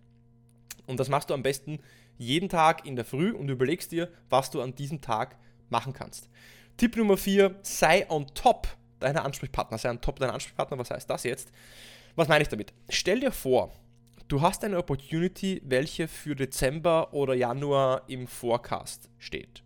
Und 0.86 1.00
das 1.00 1.08
machst 1.08 1.30
du 1.30 1.34
am 1.34 1.42
besten 1.42 1.78
jeden 2.18 2.48
Tag 2.48 2.86
in 2.86 2.96
der 2.96 3.04
Früh 3.04 3.32
und 3.32 3.48
überlegst 3.48 3.92
dir, 3.92 4.10
was 4.28 4.50
du 4.50 4.60
an 4.60 4.74
diesem 4.74 5.00
Tag 5.00 5.36
machen 5.68 5.92
kannst. 5.92 6.28
Tipp 6.76 6.96
Nummer 6.96 7.16
4, 7.16 7.56
sei 7.62 8.08
on 8.10 8.26
top 8.34 8.68
deiner 9.00 9.24
Ansprechpartner, 9.24 9.78
sei 9.78 9.90
on 9.90 10.00
top 10.00 10.18
deiner 10.18 10.34
Ansprechpartner. 10.34 10.78
Was 10.78 10.90
heißt 10.90 11.08
das 11.08 11.24
jetzt? 11.24 11.50
Was 12.14 12.28
meine 12.28 12.42
ich 12.42 12.48
damit? 12.48 12.72
Stell 12.88 13.20
dir 13.20 13.32
vor, 13.32 13.72
du 14.28 14.40
hast 14.40 14.64
eine 14.64 14.78
Opportunity, 14.78 15.62
welche 15.64 16.08
für 16.08 16.34
Dezember 16.34 17.12
oder 17.12 17.34
Januar 17.34 18.02
im 18.08 18.26
Forecast 18.26 19.08
steht. 19.18 19.62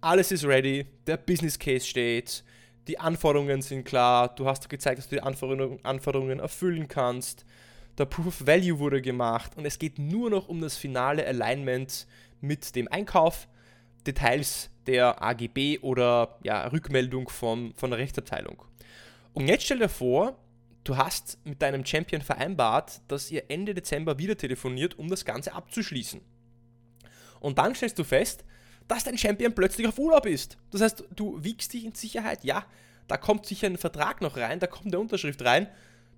Alles 0.00 0.30
ist 0.30 0.44
ready, 0.44 0.86
der 1.08 1.16
Business 1.16 1.58
Case 1.58 1.84
steht, 1.84 2.44
die 2.86 3.00
Anforderungen 3.00 3.62
sind 3.62 3.84
klar, 3.84 4.32
du 4.34 4.46
hast 4.46 4.68
gezeigt, 4.68 4.98
dass 4.98 5.08
du 5.08 5.16
die 5.16 5.22
Anforderungen 5.22 6.38
erfüllen 6.38 6.86
kannst, 6.86 7.44
der 7.98 8.04
Proof 8.04 8.28
of 8.28 8.46
Value 8.46 8.78
wurde 8.78 9.02
gemacht 9.02 9.56
und 9.56 9.66
es 9.66 9.78
geht 9.78 9.98
nur 9.98 10.30
noch 10.30 10.48
um 10.48 10.60
das 10.60 10.76
finale 10.76 11.26
Alignment 11.26 12.06
mit 12.40 12.76
dem 12.76 12.86
Einkauf, 12.86 13.48
Details 14.06 14.70
der 14.86 15.20
AGB 15.20 15.80
oder 15.80 16.38
ja, 16.44 16.68
Rückmeldung 16.68 17.28
vom, 17.28 17.74
von 17.74 17.90
der 17.90 17.98
Rechtsabteilung. 17.98 18.62
Und 19.34 19.48
jetzt 19.48 19.64
stell 19.64 19.80
dir 19.80 19.88
vor, 19.88 20.38
du 20.84 20.96
hast 20.96 21.44
mit 21.44 21.60
deinem 21.60 21.84
Champion 21.84 22.22
vereinbart, 22.22 23.00
dass 23.08 23.32
ihr 23.32 23.50
Ende 23.50 23.74
Dezember 23.74 24.18
wieder 24.18 24.36
telefoniert, 24.36 24.96
um 24.96 25.08
das 25.08 25.24
Ganze 25.24 25.52
abzuschließen. 25.52 26.20
Und 27.40 27.58
dann 27.58 27.74
stellst 27.74 27.98
du 27.98 28.04
fest, 28.04 28.44
dass 28.88 29.04
dein 29.04 29.18
Champion 29.18 29.54
plötzlich 29.54 29.86
auf 29.86 29.98
Urlaub 29.98 30.26
ist. 30.26 30.56
Das 30.70 30.80
heißt, 30.80 31.04
du 31.14 31.42
wiegst 31.42 31.72
dich 31.72 31.84
in 31.84 31.94
Sicherheit, 31.94 32.42
ja, 32.42 32.64
da 33.06 33.16
kommt 33.16 33.46
sicher 33.46 33.66
ein 33.66 33.76
Vertrag 33.76 34.20
noch 34.20 34.36
rein, 34.36 34.58
da 34.58 34.66
kommt 34.66 34.86
eine 34.86 34.98
Unterschrift 34.98 35.44
rein, 35.44 35.68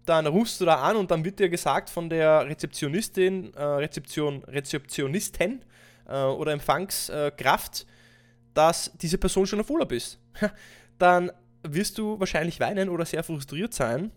dann 0.07 0.27
rufst 0.27 0.61
du 0.61 0.65
da 0.65 0.77
an 0.77 0.97
und 0.97 1.11
dann 1.11 1.25
wird 1.25 1.39
dir 1.39 1.49
gesagt 1.49 1.91
von 1.91 2.09
der 2.09 2.47
Rezeptionistin, 2.47 3.53
äh, 3.55 3.63
Rezeption, 3.63 4.43
Rezeptionistin 4.45 5.63
äh, 6.09 6.23
oder 6.23 6.53
Empfangskraft, 6.53 7.87
dass 8.55 8.91
diese 9.01 9.19
Person 9.19 9.47
schon 9.47 9.61
auf 9.61 9.71
Urlaub 9.71 9.93
ist. 9.93 10.19
dann 10.99 11.31
wirst 11.63 11.99
du 11.99 12.19
wahrscheinlich 12.19 12.59
weinen 12.61 12.89
oder 12.89 13.05
sehr 13.05 13.23
frustriert 13.23 13.75
sein 13.75 14.11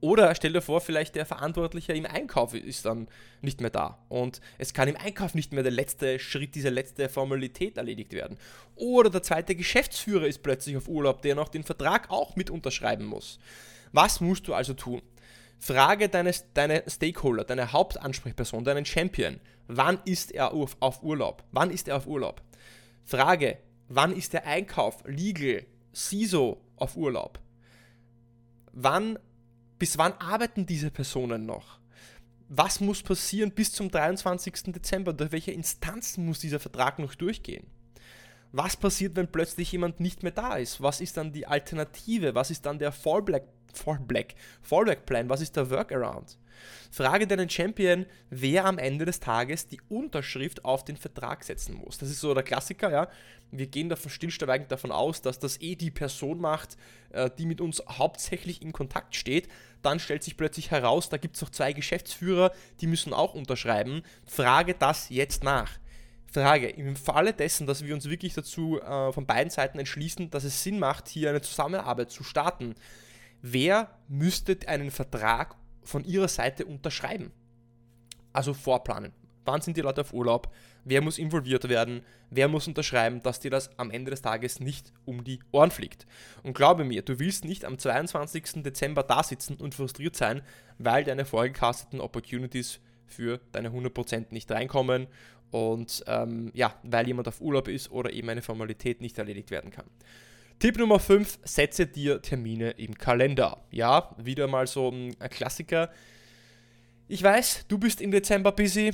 oder 0.00 0.34
stell 0.34 0.52
dir 0.52 0.62
vor, 0.62 0.80
vielleicht 0.80 1.14
der 1.14 1.26
Verantwortliche 1.26 1.92
im 1.92 2.06
Einkauf 2.06 2.54
ist 2.54 2.86
dann 2.86 3.08
nicht 3.42 3.60
mehr 3.60 3.70
da 3.70 3.98
und 4.08 4.40
es 4.58 4.72
kann 4.72 4.88
im 4.88 4.96
Einkauf 4.96 5.34
nicht 5.34 5.52
mehr 5.52 5.62
der 5.62 5.72
letzte 5.72 6.18
Schritt, 6.18 6.54
diese 6.54 6.70
letzte 6.70 7.08
Formalität 7.08 7.76
erledigt 7.76 8.12
werden. 8.12 8.38
Oder 8.76 9.10
der 9.10 9.22
zweite 9.22 9.54
Geschäftsführer 9.54 10.26
ist 10.26 10.42
plötzlich 10.42 10.76
auf 10.76 10.88
Urlaub, 10.88 11.20
der 11.22 11.34
noch 11.34 11.48
den 11.48 11.64
Vertrag 11.64 12.10
auch 12.10 12.34
mit 12.34 12.48
unterschreiben 12.50 13.04
muss. 13.04 13.38
Was 13.92 14.20
musst 14.20 14.48
du 14.48 14.54
also 14.54 14.72
tun? 14.72 15.02
Frage 15.58 16.08
deine, 16.08 16.32
deine 16.54 16.82
Stakeholder, 16.86 17.44
deine 17.44 17.72
Hauptansprechperson, 17.72 18.64
deinen 18.64 18.86
Champion, 18.86 19.40
wann 19.68 20.00
ist 20.06 20.32
er 20.32 20.54
auf, 20.54 20.76
auf 20.80 21.02
Urlaub? 21.02 21.44
Wann 21.52 21.70
ist 21.70 21.88
er 21.88 21.96
auf 21.96 22.06
Urlaub? 22.06 22.40
Frage, 23.04 23.58
wann 23.88 24.16
ist 24.16 24.32
der 24.32 24.46
Einkauf, 24.46 25.02
Legal, 25.04 25.66
CISO 25.94 26.58
auf 26.76 26.96
Urlaub? 26.96 27.38
Wann 28.72 29.18
bis 29.80 29.96
wann 29.96 30.12
arbeiten 30.18 30.66
diese 30.66 30.90
Personen 30.90 31.46
noch? 31.46 31.80
Was 32.50 32.80
muss 32.80 33.02
passieren 33.02 33.50
bis 33.50 33.72
zum 33.72 33.90
23. 33.90 34.72
Dezember? 34.74 35.14
Durch 35.14 35.32
welche 35.32 35.52
Instanzen 35.52 36.26
muss 36.26 36.38
dieser 36.38 36.60
Vertrag 36.60 36.98
noch 36.98 37.14
durchgehen? 37.14 37.66
Was 38.52 38.76
passiert, 38.76 39.16
wenn 39.16 39.32
plötzlich 39.32 39.72
jemand 39.72 39.98
nicht 39.98 40.22
mehr 40.22 40.32
da 40.32 40.56
ist? 40.56 40.82
Was 40.82 41.00
ist 41.00 41.16
dann 41.16 41.32
die 41.32 41.46
Alternative? 41.46 42.34
Was 42.34 42.50
ist 42.50 42.66
dann 42.66 42.78
der 42.78 42.92
Fallback, 42.92 43.44
Fallback, 43.72 44.34
Fallback 44.60 45.06
Plan? 45.06 45.30
Was 45.30 45.40
ist 45.40 45.56
der 45.56 45.70
Workaround? 45.70 46.36
Frage 46.90 47.26
deinen 47.26 47.48
Champion, 47.48 48.06
wer 48.30 48.64
am 48.64 48.78
Ende 48.78 49.04
des 49.04 49.20
Tages 49.20 49.66
die 49.66 49.80
Unterschrift 49.88 50.64
auf 50.64 50.84
den 50.84 50.96
Vertrag 50.96 51.44
setzen 51.44 51.74
muss. 51.74 51.98
Das 51.98 52.10
ist 52.10 52.20
so 52.20 52.34
der 52.34 52.42
Klassiker, 52.42 52.90
ja. 52.90 53.08
Wir 53.52 53.66
gehen 53.66 53.88
davon 53.88 54.10
stillschweigend 54.10 54.70
davon 54.70 54.92
aus, 54.92 55.22
dass 55.22 55.38
das 55.38 55.60
eh 55.60 55.74
die 55.74 55.90
Person 55.90 56.40
macht, 56.40 56.76
äh, 57.10 57.30
die 57.36 57.46
mit 57.46 57.60
uns 57.60 57.82
hauptsächlich 57.88 58.62
in 58.62 58.72
Kontakt 58.72 59.16
steht. 59.16 59.48
Dann 59.82 59.98
stellt 59.98 60.22
sich 60.22 60.36
plötzlich 60.36 60.70
heraus, 60.70 61.08
da 61.08 61.16
gibt 61.16 61.36
es 61.36 61.42
noch 61.42 61.50
zwei 61.50 61.72
Geschäftsführer, 61.72 62.52
die 62.80 62.86
müssen 62.86 63.12
auch 63.12 63.34
unterschreiben. 63.34 64.02
Frage 64.24 64.74
das 64.74 65.08
jetzt 65.08 65.42
nach. 65.42 65.78
Frage, 66.32 66.68
im 66.68 66.94
Falle 66.94 67.32
dessen, 67.32 67.66
dass 67.66 67.84
wir 67.84 67.92
uns 67.92 68.08
wirklich 68.08 68.34
dazu 68.34 68.80
äh, 68.80 69.12
von 69.12 69.26
beiden 69.26 69.50
Seiten 69.50 69.78
entschließen, 69.78 70.30
dass 70.30 70.44
es 70.44 70.62
Sinn 70.62 70.78
macht, 70.78 71.08
hier 71.08 71.30
eine 71.30 71.40
Zusammenarbeit 71.40 72.10
zu 72.10 72.22
starten, 72.22 72.76
wer 73.42 73.90
müsste 74.08 74.56
einen 74.66 74.92
Vertrag 74.92 75.56
von 75.82 76.04
ihrer 76.04 76.28
Seite 76.28 76.66
unterschreiben. 76.66 77.32
Also 78.32 78.54
vorplanen. 78.54 79.12
Wann 79.44 79.62
sind 79.62 79.76
die 79.76 79.80
Leute 79.80 80.02
auf 80.02 80.12
Urlaub? 80.12 80.52
Wer 80.84 81.02
muss 81.02 81.18
involviert 81.18 81.68
werden? 81.68 82.02
Wer 82.30 82.48
muss 82.48 82.68
unterschreiben, 82.68 83.22
dass 83.22 83.40
dir 83.40 83.50
das 83.50 83.76
am 83.78 83.90
Ende 83.90 84.10
des 84.10 84.22
Tages 84.22 84.60
nicht 84.60 84.92
um 85.04 85.24
die 85.24 85.40
Ohren 85.50 85.70
fliegt? 85.70 86.06
Und 86.42 86.54
glaube 86.54 86.84
mir, 86.84 87.02
du 87.02 87.18
willst 87.18 87.44
nicht 87.44 87.64
am 87.64 87.78
22. 87.78 88.62
Dezember 88.62 89.02
da 89.02 89.22
sitzen 89.22 89.56
und 89.56 89.74
frustriert 89.74 90.16
sein, 90.16 90.42
weil 90.78 91.04
deine 91.04 91.24
vorgecasteten 91.24 92.00
Opportunities 92.00 92.80
für 93.06 93.40
deine 93.52 93.70
100% 93.70 94.26
nicht 94.30 94.50
reinkommen 94.50 95.08
und 95.50 96.04
ähm, 96.06 96.50
ja, 96.54 96.74
weil 96.82 97.06
jemand 97.06 97.26
auf 97.28 97.40
Urlaub 97.40 97.68
ist 97.68 97.90
oder 97.90 98.12
eben 98.12 98.28
eine 98.28 98.42
Formalität 98.42 99.00
nicht 99.00 99.18
erledigt 99.18 99.50
werden 99.50 99.70
kann. 99.70 99.86
Tipp 100.60 100.76
Nummer 100.76 100.98
5, 100.98 101.38
setze 101.42 101.86
dir 101.86 102.20
Termine 102.20 102.72
im 102.72 102.98
Kalender. 102.98 103.62
Ja, 103.70 104.14
wieder 104.18 104.46
mal 104.46 104.66
so 104.66 104.90
ein 104.90 105.18
Klassiker. 105.30 105.88
Ich 107.08 107.22
weiß, 107.22 107.64
du 107.66 107.78
bist 107.78 108.02
im 108.02 108.10
Dezember 108.10 108.52
busy, 108.52 108.92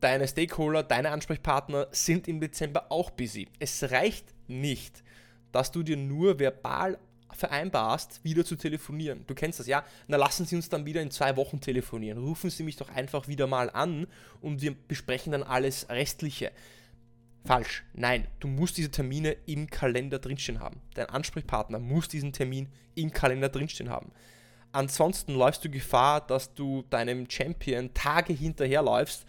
deine 0.00 0.26
Stakeholder, 0.26 0.82
deine 0.82 1.10
Ansprechpartner 1.10 1.88
sind 1.90 2.26
im 2.28 2.40
Dezember 2.40 2.86
auch 2.88 3.10
busy. 3.10 3.46
Es 3.58 3.90
reicht 3.90 4.24
nicht, 4.48 5.04
dass 5.52 5.70
du 5.70 5.82
dir 5.82 5.98
nur 5.98 6.38
verbal 6.38 6.96
vereinbarst, 7.30 8.24
wieder 8.24 8.46
zu 8.46 8.56
telefonieren. 8.56 9.24
Du 9.26 9.34
kennst 9.34 9.60
das, 9.60 9.66
ja? 9.66 9.84
Na, 10.08 10.16
lassen 10.16 10.46
Sie 10.46 10.56
uns 10.56 10.70
dann 10.70 10.86
wieder 10.86 11.02
in 11.02 11.10
zwei 11.10 11.36
Wochen 11.36 11.60
telefonieren. 11.60 12.16
Rufen 12.16 12.48
Sie 12.48 12.62
mich 12.62 12.76
doch 12.76 12.88
einfach 12.88 13.28
wieder 13.28 13.46
mal 13.46 13.68
an 13.68 14.06
und 14.40 14.62
wir 14.62 14.74
besprechen 14.88 15.32
dann 15.32 15.42
alles 15.42 15.90
Restliche. 15.90 16.52
Falsch. 17.46 17.84
Nein, 17.94 18.26
du 18.40 18.48
musst 18.48 18.76
diese 18.76 18.90
Termine 18.90 19.36
im 19.46 19.70
Kalender 19.70 20.18
drinstehen 20.18 20.58
haben. 20.58 20.80
Dein 20.94 21.06
Ansprechpartner 21.06 21.78
muss 21.78 22.08
diesen 22.08 22.32
Termin 22.32 22.68
im 22.96 23.12
Kalender 23.12 23.48
drinstehen 23.48 23.88
haben. 23.88 24.10
Ansonsten 24.72 25.32
läufst 25.34 25.64
du 25.64 25.70
Gefahr, 25.70 26.26
dass 26.26 26.54
du 26.54 26.82
deinem 26.90 27.30
Champion 27.30 27.94
Tage 27.94 28.32
hinterherläufst 28.32 29.24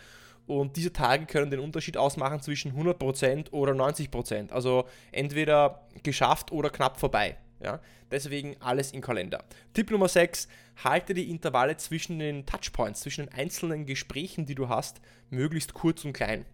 und 0.47 0.75
diese 0.77 0.91
Tage 0.91 1.27
können 1.27 1.51
den 1.51 1.59
Unterschied 1.59 1.95
ausmachen 1.95 2.41
zwischen 2.41 2.73
100% 2.73 3.51
oder 3.51 3.73
90%. 3.73 4.51
Also 4.51 4.87
entweder 5.11 5.87
geschafft 6.01 6.51
oder 6.51 6.71
knapp 6.71 6.99
vorbei. 6.99 7.37
Ja? 7.61 7.79
Deswegen 8.09 8.55
alles 8.61 8.93
im 8.93 9.01
Kalender. 9.01 9.43
Tipp 9.73 9.91
Nummer 9.91 10.07
6, 10.07 10.47
halte 10.83 11.13
die 11.13 11.29
Intervalle 11.29 11.77
zwischen 11.77 12.17
den 12.17 12.45
Touchpoints, 12.47 13.01
zwischen 13.01 13.27
den 13.27 13.33
einzelnen 13.33 13.85
Gesprächen, 13.85 14.47
die 14.47 14.55
du 14.55 14.69
hast, 14.69 15.01
möglichst 15.29 15.75
kurz 15.75 16.03
und 16.03 16.13
klein 16.13 16.45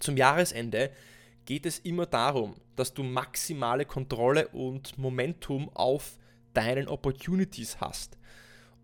zum 0.00 0.16
Jahresende 0.16 0.90
geht 1.44 1.66
es 1.66 1.78
immer 1.80 2.06
darum, 2.06 2.54
dass 2.76 2.94
du 2.94 3.02
maximale 3.02 3.84
Kontrolle 3.84 4.48
und 4.48 4.98
Momentum 4.98 5.70
auf 5.74 6.18
deinen 6.54 6.88
Opportunities 6.88 7.80
hast. 7.80 8.18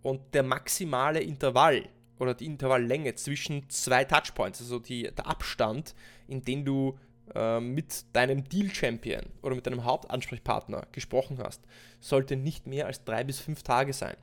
Und 0.02 0.34
der 0.34 0.42
maximale 0.42 1.20
Intervall 1.20 1.88
oder 2.18 2.34
die 2.34 2.46
Intervalllänge 2.46 3.14
zwischen 3.14 3.68
zwei 3.68 4.04
Touchpoints, 4.04 4.60
also 4.60 4.78
die, 4.78 5.02
der 5.02 5.26
Abstand, 5.26 5.94
in 6.28 6.42
dem 6.42 6.64
du 6.64 6.98
äh, 7.34 7.60
mit 7.60 8.04
deinem 8.14 8.48
Deal-Champion 8.48 9.22
oder 9.42 9.54
mit 9.54 9.66
deinem 9.66 9.84
Hauptansprechpartner 9.84 10.86
gesprochen 10.92 11.38
hast, 11.42 11.62
sollte 12.00 12.36
nicht 12.36 12.66
mehr 12.66 12.86
als 12.86 13.04
drei 13.04 13.24
bis 13.24 13.40
fünf 13.40 13.62
Tage 13.62 13.92
sein. 13.92 14.16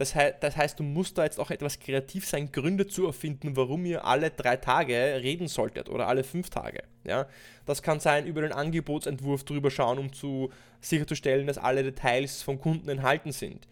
Das, 0.00 0.14
he 0.14 0.30
das 0.40 0.56
heißt, 0.56 0.80
du 0.80 0.82
musst 0.82 1.18
da 1.18 1.24
jetzt 1.24 1.38
auch 1.38 1.50
etwas 1.50 1.78
kreativ 1.78 2.26
sein, 2.26 2.50
Gründe 2.52 2.86
zu 2.86 3.04
erfinden, 3.04 3.54
warum 3.54 3.84
ihr 3.84 4.06
alle 4.06 4.30
drei 4.30 4.56
Tage 4.56 4.94
reden 4.94 5.46
solltet 5.46 5.90
oder 5.90 6.08
alle 6.08 6.24
fünf 6.24 6.48
Tage. 6.48 6.84
Ja? 7.04 7.28
Das 7.66 7.82
kann 7.82 8.00
sein, 8.00 8.26
über 8.26 8.40
den 8.40 8.52
Angebotsentwurf 8.52 9.44
drüber 9.44 9.70
schauen, 9.70 9.98
um 9.98 10.10
zu 10.10 10.50
sicherzustellen, 10.80 11.46
dass 11.46 11.58
alle 11.58 11.82
Details 11.82 12.42
vom 12.42 12.58
Kunden 12.58 12.88
enthalten 12.88 13.30
sind. 13.30 13.68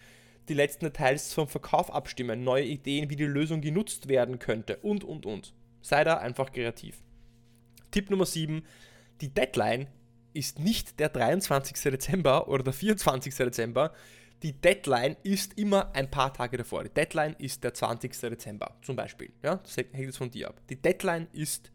Die 0.51 0.55
letzten 0.55 0.85
Details 0.85 1.33
vom 1.33 1.49
Verkauf 1.49 1.91
abstimmen, 1.91 2.45
neue 2.45 2.65
Ideen, 2.65 3.09
wie 3.09 3.17
die 3.17 3.25
Lösung 3.25 3.63
genutzt 3.63 4.09
werden 4.11 4.39
könnte 4.39 4.77
und, 4.83 5.05
und, 5.05 5.25
und. 5.25 5.55
Sei 5.81 6.05
da 6.05 6.19
einfach 6.19 6.53
kreativ. 6.53 6.99
Tipp 7.91 8.11
Nummer 8.11 8.27
7. 8.27 8.67
Die 9.23 9.33
Deadline 9.33 9.87
ist 10.35 10.59
nicht 10.59 11.01
der 11.01 11.09
23. 11.09 11.75
Dezember 11.91 12.49
oder 12.49 12.65
der 12.65 12.75
24. 12.75 13.35
Dezember, 13.35 13.95
die 14.43 14.53
Deadline 14.53 15.17
ist 15.23 15.59
immer 15.59 15.95
ein 15.95 16.11
paar 16.11 16.33
Tage 16.33 16.57
davor. 16.57 16.85
Die 16.85 16.95
Deadline 16.95 17.35
ist 17.39 17.65
der 17.65 17.75
20. 17.75 18.21
Dezember 18.21 18.77
zum 18.83 18.97
Beispiel. 18.97 19.33
Ja, 19.43 19.57
das 19.57 19.77
hängt 19.77 19.95
jetzt 19.95 20.19
von 20.19 20.31
dir 20.31 20.49
ab. 20.49 20.61
Die 20.71 20.81
Deadline 20.81 21.27
ist 21.33 21.73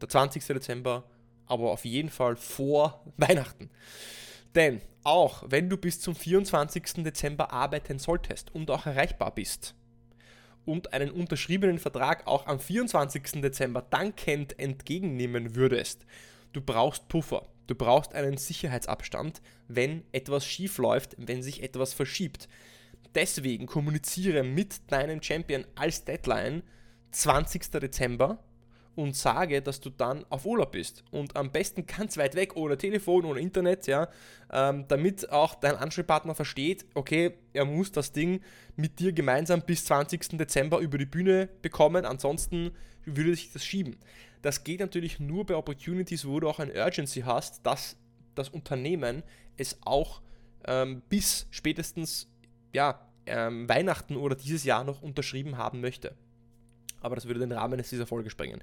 der 0.00 0.08
20. 0.08 0.44
Dezember, 0.44 1.04
aber 1.46 1.70
auf 1.70 1.84
jeden 1.84 2.10
Fall 2.10 2.36
vor 2.36 3.04
Weihnachten. 3.16 3.70
Denn 4.54 4.80
auch 5.04 5.44
wenn 5.46 5.68
du 5.68 5.76
bis 5.76 6.00
zum 6.00 6.14
24. 6.14 7.04
Dezember 7.04 7.52
arbeiten 7.52 7.98
solltest 7.98 8.54
und 8.54 8.70
auch 8.70 8.86
erreichbar 8.86 9.34
bist 9.34 9.74
und 10.64 10.92
einen 10.92 11.10
unterschriebenen 11.10 11.78
Vertrag 11.78 12.26
auch 12.26 12.46
am 12.46 12.58
24. 12.58 13.40
Dezember 13.40 13.82
dankend 13.82 14.58
entgegennehmen 14.58 15.54
würdest, 15.54 16.04
du 16.52 16.60
brauchst 16.60 17.08
Puffer. 17.08 17.46
Du 17.68 17.74
brauchst 17.74 18.14
einen 18.14 18.38
Sicherheitsabstand, 18.38 19.40
wenn 19.68 20.02
etwas 20.10 20.44
schief 20.44 20.78
läuft, 20.78 21.14
wenn 21.18 21.42
sich 21.42 21.62
etwas 21.62 21.92
verschiebt. 21.92 22.48
Deswegen 23.14 23.66
kommuniziere 23.66 24.42
mit 24.42 24.90
deinem 24.90 25.22
Champion 25.22 25.64
als 25.76 26.04
Deadline 26.04 26.62
20. 27.12 27.70
Dezember 27.72 28.42
und 28.98 29.14
sage, 29.14 29.62
dass 29.62 29.78
du 29.78 29.90
dann 29.90 30.26
auf 30.28 30.44
Urlaub 30.44 30.72
bist. 30.72 31.04
Und 31.12 31.36
am 31.36 31.52
besten 31.52 31.86
ganz 31.86 32.16
weit 32.16 32.34
weg 32.34 32.56
oder 32.56 32.76
Telefon 32.76 33.26
oder 33.26 33.38
Internet, 33.38 33.86
ja, 33.86 34.08
ähm, 34.52 34.86
damit 34.88 35.30
auch 35.30 35.54
dein 35.54 35.76
Ansprechpartner 35.76 36.34
versteht, 36.34 36.84
okay, 36.94 37.34
er 37.52 37.64
muss 37.64 37.92
das 37.92 38.10
Ding 38.10 38.40
mit 38.74 38.98
dir 38.98 39.12
gemeinsam 39.12 39.62
bis 39.62 39.84
20. 39.84 40.36
Dezember 40.36 40.80
über 40.80 40.98
die 40.98 41.06
Bühne 41.06 41.48
bekommen, 41.62 42.04
ansonsten 42.04 42.72
würde 43.04 43.36
sich 43.36 43.52
das 43.52 43.64
schieben. 43.64 43.98
Das 44.42 44.64
geht 44.64 44.80
natürlich 44.80 45.20
nur 45.20 45.46
bei 45.46 45.54
Opportunities, 45.54 46.26
wo 46.26 46.40
du 46.40 46.48
auch 46.48 46.58
ein 46.58 46.74
Urgency 46.74 47.20
hast, 47.20 47.64
dass 47.64 47.96
das 48.34 48.48
Unternehmen 48.48 49.22
es 49.56 49.78
auch 49.82 50.22
ähm, 50.66 51.02
bis 51.08 51.46
spätestens 51.52 52.28
ja, 52.74 53.08
ähm, 53.26 53.68
Weihnachten 53.68 54.16
oder 54.16 54.34
dieses 54.34 54.64
Jahr 54.64 54.82
noch 54.82 55.02
unterschrieben 55.02 55.56
haben 55.56 55.80
möchte. 55.80 56.16
Aber 57.00 57.14
das 57.14 57.26
würde 57.26 57.40
den 57.40 57.52
Rahmen 57.52 57.82
dieser 57.82 58.06
Folge 58.06 58.30
sprengen. 58.30 58.60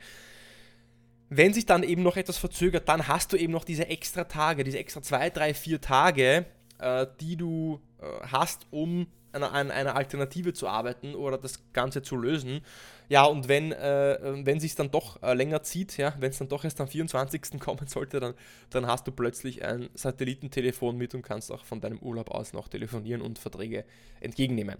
Wenn 1.29 1.53
sich 1.53 1.65
dann 1.65 1.83
eben 1.83 2.03
noch 2.03 2.17
etwas 2.17 2.37
verzögert, 2.37 2.87
dann 2.87 3.07
hast 3.07 3.33
du 3.33 3.37
eben 3.37 3.51
noch 3.51 3.63
diese 3.63 3.87
extra 3.87 4.25
Tage, 4.25 4.63
diese 4.63 4.77
extra 4.77 5.01
zwei, 5.01 5.29
drei, 5.29 5.53
vier 5.53 5.81
Tage, 5.81 6.45
äh, 6.79 7.07
die 7.19 7.35
du 7.35 7.81
äh, 7.99 8.05
hast, 8.27 8.67
um 8.69 9.07
an 9.43 9.71
einer 9.71 9.95
Alternative 9.95 10.53
zu 10.53 10.67
arbeiten 10.67 11.13
oder 11.13 11.37
das 11.37 11.59
Ganze 11.73 12.01
zu 12.01 12.15
lösen. 12.15 12.61
Ja, 13.09 13.25
und 13.25 13.47
wenn, 13.47 13.71
äh, 13.71 14.17
wenn 14.45 14.59
sich 14.59 14.75
dann 14.75 14.91
doch 14.91 15.21
äh, 15.21 15.33
länger 15.33 15.61
zieht, 15.61 15.97
ja, 15.97 16.13
wenn 16.19 16.31
es 16.31 16.37
dann 16.37 16.47
doch 16.47 16.63
erst 16.63 16.79
am 16.81 16.87
24. 16.87 17.41
kommen 17.59 17.87
sollte, 17.87 18.19
dann, 18.19 18.33
dann 18.69 18.87
hast 18.87 19.05
du 19.07 19.11
plötzlich 19.11 19.63
ein 19.63 19.89
Satellitentelefon 19.93 20.97
mit 20.97 21.13
und 21.13 21.21
kannst 21.21 21.51
auch 21.51 21.65
von 21.65 21.81
deinem 21.81 21.99
Urlaub 21.99 22.31
aus 22.31 22.53
noch 22.53 22.67
telefonieren 22.67 23.21
und 23.21 23.37
Verträge 23.37 23.85
entgegennehmen. 24.21 24.77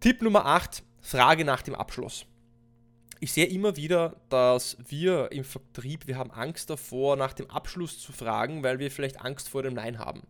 Tipp 0.00 0.22
Nummer 0.22 0.46
8, 0.46 0.82
Frage 1.00 1.44
nach 1.44 1.62
dem 1.62 1.74
Abschluss. 1.74 2.26
Ich 3.18 3.32
sehe 3.32 3.46
immer 3.46 3.76
wieder, 3.76 4.16
dass 4.28 4.76
wir 4.88 5.32
im 5.32 5.44
Vertrieb, 5.44 6.06
wir 6.06 6.18
haben 6.18 6.30
Angst 6.30 6.68
davor, 6.68 7.16
nach 7.16 7.32
dem 7.32 7.50
Abschluss 7.50 7.98
zu 7.98 8.12
fragen, 8.12 8.62
weil 8.62 8.78
wir 8.78 8.90
vielleicht 8.90 9.20
Angst 9.22 9.48
vor 9.48 9.62
dem 9.62 9.74
Nein 9.74 9.98
haben. 9.98 10.22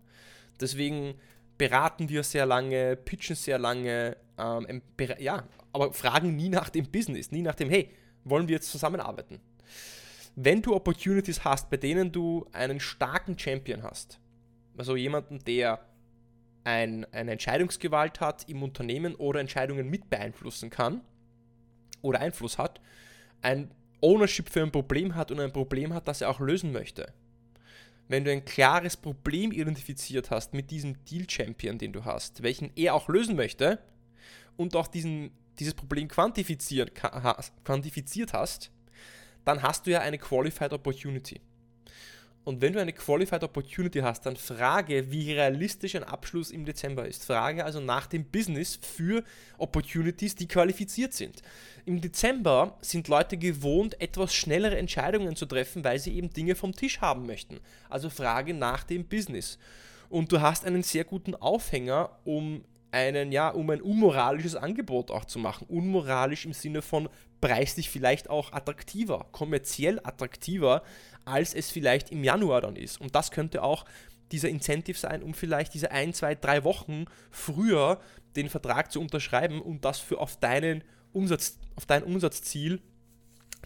Deswegen 0.60 1.14
beraten 1.58 2.08
wir 2.08 2.22
sehr 2.22 2.46
lange, 2.46 2.96
pitchen 2.96 3.34
sehr 3.34 3.58
lange, 3.58 4.16
ähm, 4.38 4.82
ja, 5.18 5.44
aber 5.72 5.92
fragen 5.92 6.36
nie 6.36 6.48
nach 6.48 6.68
dem 6.68 6.90
Business, 6.90 7.32
nie 7.32 7.42
nach 7.42 7.56
dem, 7.56 7.70
hey, 7.70 7.90
wollen 8.24 8.46
wir 8.46 8.54
jetzt 8.54 8.70
zusammenarbeiten? 8.70 9.40
Wenn 10.36 10.62
du 10.62 10.74
Opportunities 10.74 11.44
hast, 11.44 11.70
bei 11.70 11.78
denen 11.78 12.12
du 12.12 12.46
einen 12.52 12.78
starken 12.78 13.38
Champion 13.38 13.82
hast, 13.82 14.20
also 14.76 14.94
jemanden, 14.94 15.42
der 15.44 15.80
ein, 16.62 17.04
eine 17.12 17.32
Entscheidungsgewalt 17.32 18.20
hat 18.20 18.48
im 18.48 18.62
Unternehmen 18.62 19.14
oder 19.14 19.40
Entscheidungen 19.40 19.88
mit 19.88 20.10
beeinflussen 20.10 20.70
kann 20.70 21.00
oder 22.02 22.20
Einfluss 22.20 22.58
hat, 22.58 22.80
ein 23.42 23.70
Ownership 24.00 24.48
für 24.48 24.62
ein 24.62 24.72
Problem 24.72 25.14
hat 25.14 25.30
und 25.30 25.40
ein 25.40 25.52
Problem 25.52 25.92
hat, 25.94 26.08
das 26.08 26.20
er 26.20 26.30
auch 26.30 26.40
lösen 26.40 26.72
möchte, 26.72 27.12
wenn 28.08 28.24
du 28.24 28.30
ein 28.30 28.44
klares 28.44 28.96
Problem 28.96 29.52
identifiziert 29.52 30.30
hast 30.30 30.54
mit 30.54 30.70
diesem 30.70 31.04
Deal-Champion, 31.04 31.78
den 31.78 31.92
du 31.92 32.04
hast, 32.04 32.42
welchen 32.42 32.70
er 32.76 32.94
auch 32.94 33.08
lösen 33.08 33.36
möchte 33.36 33.78
und 34.56 34.76
auch 34.76 34.86
diesen, 34.86 35.30
dieses 35.58 35.74
Problem 35.74 36.08
quantifiziert, 36.08 36.92
quantifiziert 37.64 38.32
hast, 38.32 38.70
dann 39.44 39.62
hast 39.62 39.86
du 39.86 39.90
ja 39.90 40.00
eine 40.00 40.18
Qualified 40.18 40.72
Opportunity. 40.72 41.40
Und 42.46 42.62
wenn 42.62 42.72
du 42.72 42.80
eine 42.80 42.92
Qualified 42.92 43.42
Opportunity 43.42 43.98
hast, 43.98 44.24
dann 44.24 44.36
frage, 44.36 45.10
wie 45.10 45.32
realistisch 45.32 45.96
ein 45.96 46.04
Abschluss 46.04 46.52
im 46.52 46.64
Dezember 46.64 47.04
ist. 47.04 47.24
Frage 47.24 47.64
also 47.64 47.80
nach 47.80 48.06
dem 48.06 48.24
Business 48.24 48.78
für 48.80 49.24
Opportunities, 49.58 50.36
die 50.36 50.46
qualifiziert 50.46 51.12
sind. 51.12 51.42
Im 51.86 52.00
Dezember 52.00 52.78
sind 52.82 53.08
Leute 53.08 53.36
gewohnt, 53.36 54.00
etwas 54.00 54.32
schnellere 54.32 54.78
Entscheidungen 54.78 55.34
zu 55.34 55.46
treffen, 55.46 55.82
weil 55.82 55.98
sie 55.98 56.14
eben 56.14 56.30
Dinge 56.32 56.54
vom 56.54 56.72
Tisch 56.72 57.00
haben 57.00 57.26
möchten. 57.26 57.58
Also 57.90 58.10
frage 58.10 58.54
nach 58.54 58.84
dem 58.84 59.06
Business. 59.06 59.58
Und 60.08 60.30
du 60.30 60.40
hast 60.40 60.64
einen 60.64 60.84
sehr 60.84 61.02
guten 61.02 61.34
Aufhänger, 61.34 62.16
um 62.22 62.64
einen, 62.92 63.32
ja, 63.32 63.48
um 63.48 63.68
ein 63.70 63.82
unmoralisches 63.82 64.54
Angebot 64.54 65.10
auch 65.10 65.24
zu 65.24 65.40
machen. 65.40 65.66
Unmoralisch 65.68 66.46
im 66.46 66.52
Sinne 66.52 66.80
von 66.80 67.08
preislich 67.40 67.90
vielleicht 67.90 68.30
auch 68.30 68.52
attraktiver, 68.52 69.26
kommerziell 69.32 70.00
attraktiver, 70.02 70.82
als 71.24 71.54
es 71.54 71.70
vielleicht 71.70 72.10
im 72.10 72.24
Januar 72.24 72.60
dann 72.60 72.76
ist. 72.76 73.00
Und 73.00 73.14
das 73.14 73.30
könnte 73.30 73.62
auch 73.62 73.84
dieser 74.32 74.48
Incentive 74.48 74.98
sein, 74.98 75.22
um 75.22 75.34
vielleicht 75.34 75.74
diese 75.74 75.90
ein, 75.90 76.12
zwei, 76.12 76.34
drei 76.34 76.64
Wochen 76.64 77.04
früher 77.30 78.00
den 78.34 78.48
Vertrag 78.48 78.92
zu 78.92 79.00
unterschreiben 79.00 79.60
und 79.60 79.84
das 79.84 79.98
für 79.98 80.18
auf 80.18 80.38
deinen 80.38 80.82
Umsatz, 81.12 81.58
auf 81.76 81.86
dein 81.86 82.02
Umsatzziel, 82.02 82.80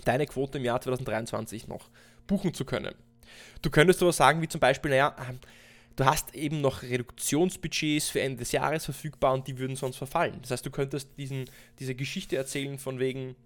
deine 0.05 0.27
Quote 0.27 0.59
im 0.59 0.65
Jahr 0.65 0.81
2023 0.81 1.67
noch 1.69 1.91
buchen 2.27 2.55
zu 2.55 2.65
können. 2.65 2.95
Du 3.63 3.71
könntest 3.71 4.03
aber 4.03 4.13
sagen, 4.13 4.43
wie 4.43 4.49
zum 4.49 4.61
Beispiel, 4.61 4.91
naja, 4.91 5.15
ähm, 5.29 5.41
du 5.97 6.05
hast 6.05 6.35
eben 6.35 6.61
noch 6.61 6.83
Reduktionsbudgets 6.83 8.09
für 8.09 8.21
Ende 8.21 8.39
des 8.39 8.53
Jahres 8.53 8.85
verfügbar 8.85 9.35
und 9.35 9.47
die 9.47 9.59
würden 9.59 9.77
sonst 9.77 9.97
verfallen. 9.97 10.39
Das 10.43 10.51
heißt, 10.51 10.67
du 10.67 10.71
könntest 10.71 11.11
diesen, 11.19 11.45
diese 11.79 11.95
Geschichte 11.95 12.37
erzählen 12.37 12.79
von 12.79 12.99
wegen, 12.99 13.37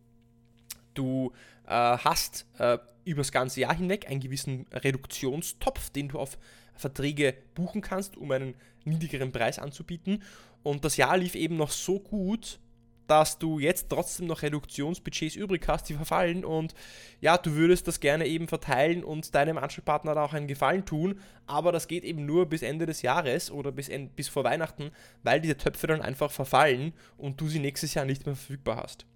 du 0.95 1.33
äh, 1.67 1.71
hast 1.71 2.47
äh, 2.59 2.79
über 3.05 3.21
das 3.21 3.33
ganze 3.33 3.61
Jahr 3.61 3.77
hinweg 3.77 4.09
einen 4.09 4.21
gewissen 4.21 4.67
Reduktionstopf, 4.73 5.91
den 5.91 6.09
du 6.09 6.19
auf 6.19 6.39
Verträge 6.75 7.35
buchen 7.55 7.83
kannst, 7.83 8.17
um 8.17 8.31
einen 8.31 8.55
niedrigeren 8.85 9.33
Preis 9.33 9.59
anzubieten. 9.59 10.23
Und 10.63 10.85
das 10.85 10.97
Jahr 10.97 11.17
lief 11.17 11.35
eben 11.35 11.57
noch 11.57 11.71
so 11.71 12.01
gut, 12.01 12.59
dass 13.07 13.39
du 13.39 13.59
jetzt 13.59 13.91
trotzdem 13.91 14.27
noch 14.27 14.43
Reduktionsbudgets 14.43 15.37
übrig 15.37 15.67
hast, 15.69 15.89
die 15.89 15.95
verfallen 15.95 16.45
und 16.45 16.75
ja, 17.21 17.37
du 17.37 17.53
würdest 17.53 17.87
das 17.87 18.01
gerne 18.01 18.27
eben 18.27 18.49
verteilen 18.49 19.05
und 19.05 19.35
deinem 19.35 19.59
Ansprechpartner 19.59 20.17
auch 20.17 20.33
einen 20.33 20.47
Gefallen 20.47 20.85
tun, 20.85 21.21
aber 21.47 21.73
das 21.73 21.89
geht 21.89 22.05
eben 22.05 22.25
nur 22.25 22.47
bis 22.47 22.63
Ende 22.63 22.87
des 22.87 23.03
Jahres 23.03 23.51
oder 23.51 23.73
bis, 23.73 23.91
bis 24.17 24.29
vor 24.29 24.45
Weihnachten, 24.45 24.91
weil 25.23 25.41
diese 25.41 25.59
Töpfe 25.59 25.87
dann 25.87 26.01
einfach 26.01 26.31
verfallen 26.31 26.95
und 27.19 27.41
du 27.41 27.49
sie 27.49 27.59
nächstes 27.59 27.95
Jahr 27.95 28.07
nicht 28.07 28.25
mehr 28.27 28.37
verfügbar 28.37 28.77
hast. 28.77 29.07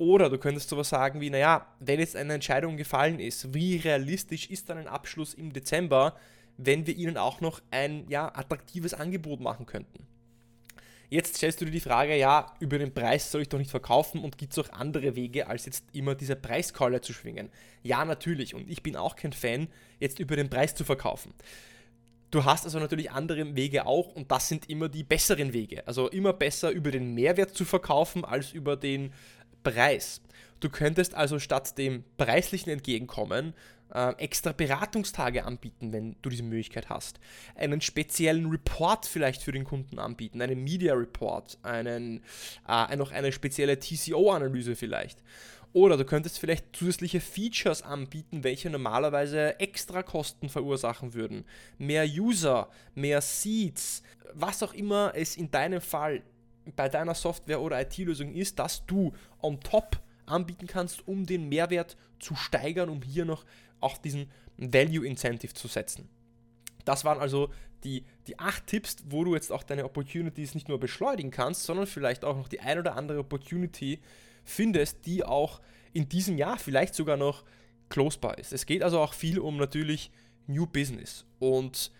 Oder 0.00 0.30
du 0.30 0.38
könntest 0.38 0.70
sowas 0.70 0.88
sagen 0.88 1.20
wie, 1.20 1.28
naja, 1.28 1.66
wenn 1.78 2.00
jetzt 2.00 2.16
eine 2.16 2.32
Entscheidung 2.32 2.78
gefallen 2.78 3.20
ist, 3.20 3.52
wie 3.52 3.76
realistisch 3.76 4.48
ist 4.48 4.70
dann 4.70 4.78
ein 4.78 4.88
Abschluss 4.88 5.34
im 5.34 5.52
Dezember, 5.52 6.16
wenn 6.56 6.86
wir 6.86 6.96
ihnen 6.96 7.18
auch 7.18 7.42
noch 7.42 7.60
ein 7.70 8.06
ja, 8.08 8.34
attraktives 8.34 8.94
Angebot 8.94 9.40
machen 9.40 9.66
könnten? 9.66 10.06
Jetzt 11.10 11.36
stellst 11.36 11.60
du 11.60 11.66
dir 11.66 11.70
die 11.70 11.80
Frage, 11.80 12.16
ja, 12.16 12.54
über 12.60 12.78
den 12.78 12.94
Preis 12.94 13.30
soll 13.30 13.42
ich 13.42 13.50
doch 13.50 13.58
nicht 13.58 13.70
verkaufen 13.70 14.24
und 14.24 14.38
gibt 14.38 14.52
es 14.52 14.58
auch 14.58 14.72
andere 14.72 15.16
Wege, 15.16 15.48
als 15.48 15.66
jetzt 15.66 15.84
immer 15.92 16.14
diese 16.14 16.34
Preiskeule 16.34 17.02
zu 17.02 17.12
schwingen? 17.12 17.50
Ja, 17.82 18.02
natürlich. 18.06 18.54
Und 18.54 18.70
ich 18.70 18.82
bin 18.82 18.96
auch 18.96 19.16
kein 19.16 19.34
Fan, 19.34 19.68
jetzt 19.98 20.18
über 20.18 20.34
den 20.34 20.48
Preis 20.48 20.74
zu 20.74 20.84
verkaufen. 20.84 21.34
Du 22.30 22.44
hast 22.44 22.64
also 22.64 22.78
natürlich 22.78 23.10
andere 23.10 23.56
Wege 23.56 23.86
auch 23.86 24.14
und 24.14 24.30
das 24.30 24.48
sind 24.48 24.70
immer 24.70 24.88
die 24.88 25.02
besseren 25.02 25.52
Wege. 25.52 25.86
Also 25.88 26.08
immer 26.08 26.32
besser 26.32 26.70
über 26.70 26.92
den 26.92 27.12
Mehrwert 27.12 27.56
zu 27.56 27.64
verkaufen 27.64 28.24
als 28.24 28.52
über 28.52 28.76
den 28.76 29.12
Preis. 29.62 30.20
Du 30.60 30.68
könntest 30.68 31.14
also 31.14 31.38
statt 31.38 31.78
dem 31.78 32.04
preislichen 32.16 32.70
Entgegenkommen 32.70 33.54
äh, 33.92 34.12
extra 34.18 34.52
Beratungstage 34.52 35.44
anbieten, 35.44 35.92
wenn 35.92 36.16
du 36.22 36.30
diese 36.30 36.42
Möglichkeit 36.42 36.88
hast. 36.88 37.18
Einen 37.54 37.80
speziellen 37.80 38.46
Report 38.50 39.06
vielleicht 39.06 39.42
für 39.42 39.52
den 39.52 39.64
Kunden 39.64 39.98
anbieten, 39.98 40.42
einen 40.42 40.62
Media 40.62 40.94
Report, 40.94 41.58
einen, 41.62 42.22
äh, 42.68 42.96
noch 42.96 43.10
eine 43.10 43.32
spezielle 43.32 43.78
TCO-Analyse 43.78 44.76
vielleicht. 44.76 45.22
Oder 45.72 45.96
du 45.96 46.04
könntest 46.04 46.38
vielleicht 46.38 46.74
zusätzliche 46.74 47.20
Features 47.20 47.82
anbieten, 47.82 48.42
welche 48.42 48.70
normalerweise 48.70 49.58
extra 49.60 50.02
Kosten 50.02 50.48
verursachen 50.48 51.14
würden. 51.14 51.44
Mehr 51.78 52.04
User, 52.04 52.68
mehr 52.96 53.20
Seeds, 53.20 54.02
was 54.34 54.62
auch 54.62 54.74
immer 54.74 55.12
es 55.14 55.36
in 55.36 55.50
deinem 55.50 55.80
Fall 55.80 56.22
bei 56.76 56.88
deiner 56.88 57.14
Software 57.14 57.60
oder 57.60 57.80
IT-Lösung 57.80 58.32
ist, 58.32 58.58
dass 58.58 58.86
du 58.86 59.12
on 59.40 59.60
top 59.60 60.00
anbieten 60.26 60.66
kannst, 60.66 61.06
um 61.06 61.26
den 61.26 61.48
Mehrwert 61.48 61.96
zu 62.18 62.34
steigern, 62.34 62.88
um 62.88 63.02
hier 63.02 63.24
noch 63.24 63.44
auf 63.80 64.00
diesen 64.00 64.30
Value 64.56 65.06
Incentive 65.06 65.54
zu 65.54 65.68
setzen. 65.68 66.08
Das 66.84 67.04
waren 67.04 67.18
also 67.18 67.50
die, 67.84 68.04
die 68.26 68.38
acht 68.38 68.66
Tipps, 68.66 68.96
wo 69.08 69.24
du 69.24 69.34
jetzt 69.34 69.50
auch 69.52 69.62
deine 69.62 69.84
Opportunities 69.84 70.54
nicht 70.54 70.68
nur 70.68 70.78
beschleunigen 70.78 71.30
kannst, 71.30 71.64
sondern 71.64 71.86
vielleicht 71.86 72.24
auch 72.24 72.36
noch 72.36 72.48
die 72.48 72.60
ein 72.60 72.78
oder 72.78 72.96
andere 72.96 73.20
Opportunity 73.20 74.00
findest, 74.44 75.06
die 75.06 75.24
auch 75.24 75.60
in 75.92 76.08
diesem 76.08 76.36
Jahr 76.36 76.58
vielleicht 76.58 76.94
sogar 76.94 77.16
noch 77.16 77.44
closebar 77.88 78.38
ist. 78.38 78.52
Es 78.52 78.66
geht 78.66 78.82
also 78.82 79.00
auch 79.00 79.14
viel 79.14 79.38
um 79.38 79.56
natürlich 79.56 80.10
New 80.46 80.66
Business 80.66 81.24
und 81.38 81.90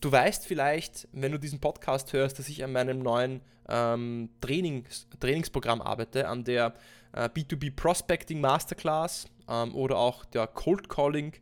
Du 0.00 0.12
weißt 0.12 0.46
vielleicht, 0.46 1.08
wenn 1.12 1.32
du 1.32 1.38
diesen 1.38 1.58
Podcast 1.58 2.12
hörst, 2.12 2.38
dass 2.38 2.48
ich 2.48 2.62
an 2.62 2.72
meinem 2.72 2.98
neuen 2.98 3.40
ähm, 3.68 4.28
Trainings, 4.40 5.06
Trainingsprogramm 5.18 5.80
arbeite, 5.80 6.28
an 6.28 6.44
der 6.44 6.74
äh, 7.12 7.28
B2B 7.28 7.74
Prospecting 7.74 8.40
Masterclass 8.40 9.26
ähm, 9.48 9.74
oder 9.74 9.96
auch 9.96 10.24
der 10.26 10.46
Cold 10.48 10.88
Calling 10.88 11.32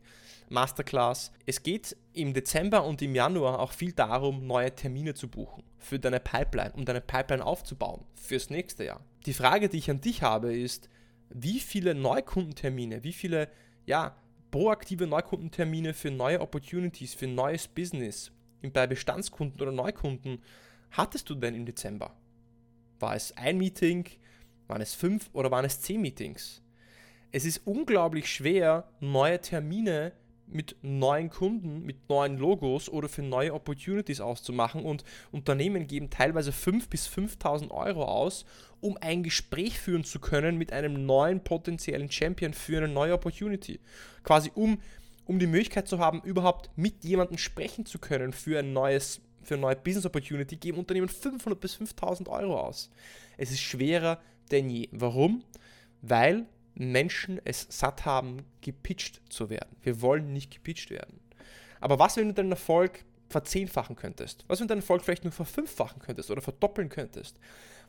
Masterclass. 0.49 1.31
Es 1.45 1.63
geht 1.63 1.97
im 2.13 2.33
Dezember 2.33 2.85
und 2.85 3.01
im 3.01 3.13
Januar 3.13 3.59
auch 3.59 3.73
viel 3.73 3.91
darum, 3.91 4.47
neue 4.47 4.73
Termine 4.73 5.13
zu 5.13 5.27
buchen 5.27 5.63
für 5.77 5.99
deine 5.99 6.21
Pipeline, 6.21 6.71
um 6.73 6.85
deine 6.85 7.01
Pipeline 7.01 7.45
aufzubauen 7.45 8.05
fürs 8.13 8.49
nächste 8.49 8.85
Jahr. 8.85 9.01
Die 9.25 9.33
Frage, 9.33 9.67
die 9.67 9.77
ich 9.77 9.91
an 9.91 10.01
dich 10.01 10.23
habe, 10.23 10.55
ist, 10.55 10.89
wie 11.29 11.59
viele 11.59 11.93
Neukundentermine, 11.93 13.03
wie 13.03 13.13
viele 13.13 13.49
ja, 13.85 14.15
proaktive 14.49 15.07
Neukundentermine 15.07 15.93
für 15.93 16.11
neue 16.11 16.39
Opportunities, 16.39 17.13
für 17.13 17.27
neues 17.27 17.67
Business 17.67 18.31
bei 18.71 18.87
Bestandskunden 18.87 19.61
oder 19.61 19.71
Neukunden 19.71 20.41
hattest 20.91 21.29
du 21.29 21.35
denn 21.35 21.55
im 21.55 21.65
Dezember? 21.65 22.11
War 22.99 23.15
es 23.15 23.35
ein 23.37 23.57
Meeting, 23.57 24.05
waren 24.67 24.81
es 24.81 24.93
fünf 24.93 25.29
oder 25.33 25.51
waren 25.51 25.65
es 25.65 25.81
zehn 25.81 26.01
Meetings? 26.01 26.61
Es 27.31 27.45
ist 27.45 27.61
unglaublich 27.65 28.31
schwer, 28.31 28.87
neue 28.99 29.41
Termine 29.41 30.13
mit 30.47 30.75
neuen 30.81 31.29
Kunden, 31.29 31.85
mit 31.85 32.07
neuen 32.09 32.37
Logos 32.37 32.89
oder 32.89 33.09
für 33.09 33.23
neue 33.23 33.53
Opportunities 33.53 34.21
auszumachen 34.21 34.83
und 34.83 35.03
Unternehmen 35.31 35.87
geben 35.87 36.09
teilweise 36.09 36.51
5.000 36.51 36.89
bis 36.89 37.07
5.000 37.07 37.71
Euro 37.71 38.05
aus, 38.05 38.45
um 38.79 38.97
ein 39.01 39.23
Gespräch 39.23 39.79
führen 39.79 40.03
zu 40.03 40.19
können 40.19 40.57
mit 40.57 40.71
einem 40.71 41.05
neuen 41.05 41.43
potenziellen 41.43 42.11
Champion 42.11 42.53
für 42.53 42.77
eine 42.77 42.87
neue 42.87 43.13
Opportunity. 43.13 43.79
Quasi 44.23 44.51
um, 44.53 44.79
um 45.25 45.39
die 45.39 45.47
Möglichkeit 45.47 45.87
zu 45.87 45.99
haben, 45.99 46.21
überhaupt 46.21 46.69
mit 46.75 47.03
jemandem 47.03 47.37
sprechen 47.37 47.85
zu 47.85 47.99
können 47.99 48.33
für 48.33 48.59
ein 48.59 48.73
neues 48.73 49.21
für 49.45 49.53
eine 49.53 49.61
neue 49.61 49.75
Business 49.75 50.05
Opportunity 50.05 50.55
geben 50.55 50.79
Unternehmen 50.79 51.07
500 51.07 51.59
bis 51.59 51.75
5000 51.75 52.27
Euro 52.29 52.59
aus. 52.59 52.89
Es 53.37 53.51
ist 53.51 53.61
schwerer 53.61 54.19
denn 54.51 54.69
je. 54.69 54.89
Warum? 54.91 55.43
Weil 56.01 56.45
Menschen 56.73 57.39
es 57.45 57.67
satt 57.69 58.05
haben, 58.05 58.43
gepitcht 58.61 59.21
zu 59.29 59.49
werden. 59.49 59.75
Wir 59.81 60.01
wollen 60.01 60.33
nicht 60.33 60.51
gepitcht 60.51 60.89
werden. 60.89 61.19
Aber 61.79 61.99
was, 61.99 62.17
wenn 62.17 62.27
du 62.27 62.33
deinen 62.33 62.51
Erfolg 62.51 63.05
verzehnfachen 63.29 63.95
könntest? 63.95 64.43
Was, 64.47 64.59
wenn 64.59 64.67
du 64.67 64.73
deinen 64.73 64.81
Erfolg 64.81 65.03
vielleicht 65.03 65.23
nur 65.23 65.31
verfünffachen 65.31 66.01
könntest 66.01 66.31
oder 66.31 66.41
verdoppeln 66.41 66.89
könntest? 66.89 67.39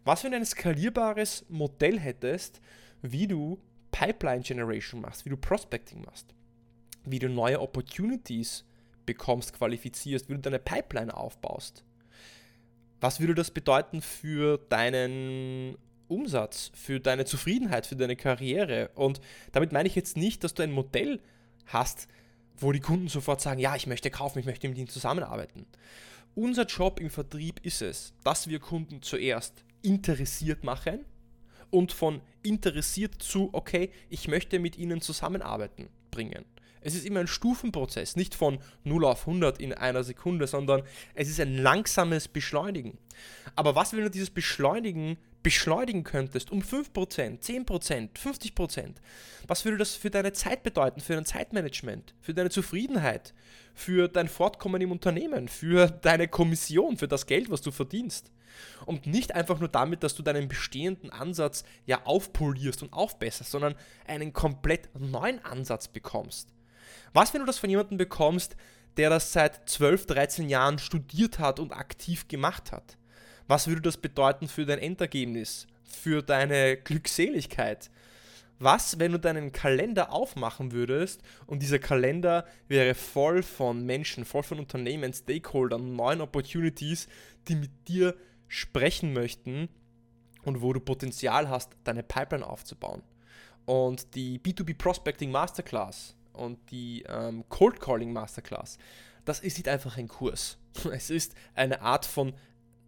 Was, 0.05 0.22
wenn 0.22 0.33
du 0.33 0.37
ein 0.37 0.46
skalierbares 0.46 1.46
Modell 1.49 1.99
hättest, 1.99 2.61
wie 3.03 3.27
du 3.27 3.59
Pipeline 3.90 4.42
Generation 4.42 5.01
machst, 5.01 5.25
wie 5.25 5.31
du 5.31 5.37
Prospecting 5.37 6.03
machst, 6.03 6.35
wie 7.07 7.19
du 7.19 7.29
neue 7.29 7.61
Opportunities 7.61 8.64
bekommst, 9.07 9.53
qualifizierst, 9.53 10.29
wie 10.29 10.35
du 10.35 10.40
deine 10.40 10.59
Pipeline 10.59 11.16
aufbaust? 11.16 11.85
Was 13.01 13.21
würde 13.21 13.35
das 13.35 13.51
bedeuten 13.51 14.03
für 14.03 14.59
deinen 14.69 15.77
Umsatz, 16.09 16.71
für 16.75 17.01
deine 17.01 17.25
Zufriedenheit, 17.25 17.87
für 17.87 17.97
deine 17.97 18.16
Karriere. 18.16 18.90
Und 18.95 19.21
damit 19.53 19.73
meine 19.73 19.88
ich 19.88 19.95
jetzt 19.95 20.16
nicht, 20.16 20.45
dass 20.45 20.55
du 20.55 20.62
ein 20.62 20.73
Modell 20.73 21.21
hast, 21.66 22.09
wo 22.57 22.73
die 22.73 22.81
Kunden 22.81 23.09
sofort 23.09 23.40
sagen, 23.40 23.61
ja, 23.61 23.77
ich 23.77 23.87
möchte 23.87 24.11
kaufen, 24.11 24.38
ich 24.38 24.47
möchte 24.47 24.69
mit 24.69 24.79
ihnen 24.79 24.88
zusammenarbeiten. 24.88 25.66
Unser 26.35 26.64
Job 26.66 27.01
im 27.01 27.11
Vertrieb 27.11 27.64
ist 27.64 27.83
es, 27.83 28.14
dass 28.25 28.49
wir 28.49 28.61
Kunden 28.61 29.03
zuerst 29.03 29.64
interessiert 29.83 30.64
machen 30.64 31.05
und 31.71 31.92
von 31.92 32.21
interessiert 32.42 33.23
zu, 33.23 33.51
okay, 33.53 33.90
ich 34.09 34.29
möchte 34.29 34.59
mit 34.59 34.77
ihnen 34.79 35.01
zusammenarbeiten 35.01 35.88
bringen. 36.11 36.45
Es 36.81 36.95
ist 36.95 37.07
immer 37.07 37.21
ein 37.21 37.27
Stufenprozess, 37.27 38.17
nicht 38.17 38.35
von 38.35 38.59
0 38.85 39.05
auf 39.05 39.27
100 39.27 39.61
in 39.61 39.73
einer 39.73 40.05
Sekunde, 40.05 40.47
sondern 40.47 40.83
es 41.15 41.29
ist 41.29 41.41
ein 41.41 41.57
langsames 41.59 42.29
Beschleunigen. 42.29 42.99
Aber 43.55 43.75
was, 43.75 43.93
wenn 43.93 44.03
du 44.03 44.11
dieses 44.11 44.31
Beschleunigen 44.31 45.17
beschleunigen 45.47 46.03
könntest 46.03 46.51
um 46.51 46.61
5%, 46.61 46.93
10%, 47.41 48.09
50%? 48.17 48.95
Was 49.47 49.65
würde 49.65 49.79
das 49.79 49.95
für 49.95 50.11
deine 50.11 50.33
Zeit 50.33 50.65
bedeuten, 50.65 51.01
für 51.01 51.15
dein 51.15 51.25
Zeitmanagement, 51.25 52.17
für 52.21 52.35
deine 52.35 52.51
Zufriedenheit, 52.51 53.33
für 53.73 54.09
dein 54.09 54.29
Fortkommen 54.29 54.83
im 54.83 54.91
Unternehmen, 54.91 55.47
für 55.47 55.87
deine 55.87 56.27
Kommission, 56.27 56.97
für 56.97 57.07
das 57.07 57.27
Geld, 57.27 57.49
was 57.49 57.62
du 57.62 57.71
verdienst? 57.71 58.33
Und 58.87 59.07
nicht 59.07 59.37
einfach 59.37 59.61
nur 59.61 59.69
damit, 59.69 60.03
dass 60.03 60.17
du 60.17 60.25
deinen 60.25 60.49
bestehenden 60.49 61.11
Ansatz 61.11 61.62
ja 61.85 62.05
aufpolierst 62.05 62.83
und 62.83 62.93
aufbesserst, 62.93 63.53
sondern 63.53 63.77
einen 64.09 64.33
komplett 64.33 64.89
neuen 64.99 65.45
Ansatz 65.45 65.87
bekommst. 65.87 66.56
Was, 67.12 67.33
wenn 67.33 67.40
du 67.40 67.47
das 67.47 67.59
von 67.59 67.71
jemandem 67.71 67.99
bekommst, 67.99 68.57
der 68.97 69.11
das 69.11 69.33
seit 69.33 69.69
12, 69.69 70.07
13 70.07 70.49
Jahren 70.49 70.79
studiert 70.79 71.38
hat 71.38 71.61
und 71.61 71.73
aktiv 71.73 72.29
gemacht 72.29 72.73
hat? 72.73 72.97
Was 73.47 73.69
würde 73.69 73.83
das 73.83 73.97
bedeuten 73.97 74.49
für 74.49 74.66
dein 74.66 74.79
Endergebnis, 74.79 75.66
für 75.85 76.23
deine 76.23 76.77
Glückseligkeit? 76.77 77.90
Was, 78.59 78.99
wenn 78.99 79.12
du 79.12 79.19
deinen 79.19 79.53
Kalender 79.53 80.12
aufmachen 80.12 80.73
würdest 80.73 81.21
und 81.47 81.62
dieser 81.62 81.79
Kalender 81.79 82.47
wäre 82.69 82.95
voll 82.95 83.42
von 83.42 83.85
Menschen, 83.85 84.25
voll 84.25 84.42
von 84.42 84.59
Unternehmen, 84.59 85.12
Stakeholdern, 85.12 85.95
neuen 85.95 86.23
Opportunities, 86.23 87.07
die 87.49 87.57
mit 87.57 87.71
dir 87.87 88.14
sprechen 88.49 89.12
möchten 89.12 89.69
und 90.45 90.62
wo 90.62 90.73
du 90.73 90.81
Potenzial 90.81 91.51
hast, 91.51 91.77
deine 91.85 92.03
Pipeline 92.03 92.47
aufzubauen. 92.47 93.03
Und 93.66 94.14
die 94.14 94.38
B2B 94.38 94.79
Prospecting 94.79 95.31
Masterclass 95.31 96.16
und 96.37 96.59
die 96.70 97.05
ähm, 97.09 97.44
Cold 97.49 97.81
Calling 97.81 98.12
Masterclass, 98.12 98.79
das 99.25 99.40
ist 99.40 99.59
nicht 99.59 99.68
einfach 99.68 99.96
ein 99.96 100.09
Kurs. 100.09 100.59
Es 100.92 101.11
ist 101.11 101.35
eine 101.55 101.81
Art 101.81 102.07
von, 102.07 102.35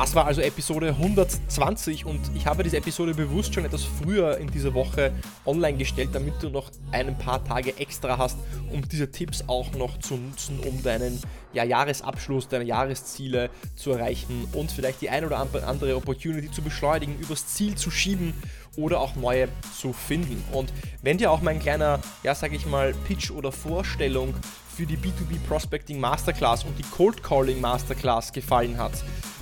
Das 0.00 0.14
war 0.14 0.24
also 0.24 0.40
Episode 0.40 0.88
120 0.88 2.06
und 2.06 2.22
ich 2.34 2.46
habe 2.46 2.62
diese 2.62 2.78
Episode 2.78 3.12
bewusst 3.12 3.52
schon 3.52 3.66
etwas 3.66 3.84
früher 3.84 4.38
in 4.38 4.50
dieser 4.50 4.72
Woche 4.72 5.12
online 5.44 5.76
gestellt, 5.76 6.08
damit 6.14 6.42
du 6.42 6.48
noch 6.48 6.70
ein 6.90 7.18
paar 7.18 7.44
Tage 7.44 7.76
extra 7.76 8.16
hast, 8.16 8.38
um 8.72 8.88
diese 8.88 9.10
Tipps 9.10 9.44
auch 9.46 9.72
noch 9.72 9.98
zu 9.98 10.14
nutzen, 10.16 10.58
um 10.60 10.82
deinen 10.82 11.20
ja, 11.52 11.64
Jahresabschluss, 11.64 12.48
deine 12.48 12.64
Jahresziele 12.64 13.50
zu 13.76 13.90
erreichen 13.90 14.48
und 14.54 14.72
vielleicht 14.72 15.02
die 15.02 15.10
ein 15.10 15.22
oder 15.26 15.38
andere 15.66 15.96
Opportunity 15.96 16.50
zu 16.50 16.62
beschleunigen, 16.62 17.18
übers 17.18 17.48
Ziel 17.48 17.74
zu 17.74 17.90
schieben 17.90 18.32
oder 18.78 19.00
auch 19.00 19.16
neue 19.16 19.48
zu 19.78 19.92
finden. 19.92 20.42
Und 20.52 20.72
wenn 21.02 21.18
dir 21.18 21.30
auch 21.30 21.42
mein 21.42 21.60
kleiner, 21.60 22.00
ja, 22.22 22.34
sag 22.34 22.54
ich 22.54 22.64
mal, 22.64 22.94
Pitch 23.06 23.30
oder 23.30 23.52
Vorstellung 23.52 24.32
für 24.74 24.86
die 24.86 24.96
B2B 24.96 25.38
Prospecting 25.46 26.00
Masterclass 26.00 26.64
und 26.64 26.78
die 26.78 26.84
Cold 26.84 27.22
Calling 27.22 27.60
Masterclass 27.60 28.32
gefallen 28.32 28.78
hat, 28.78 28.92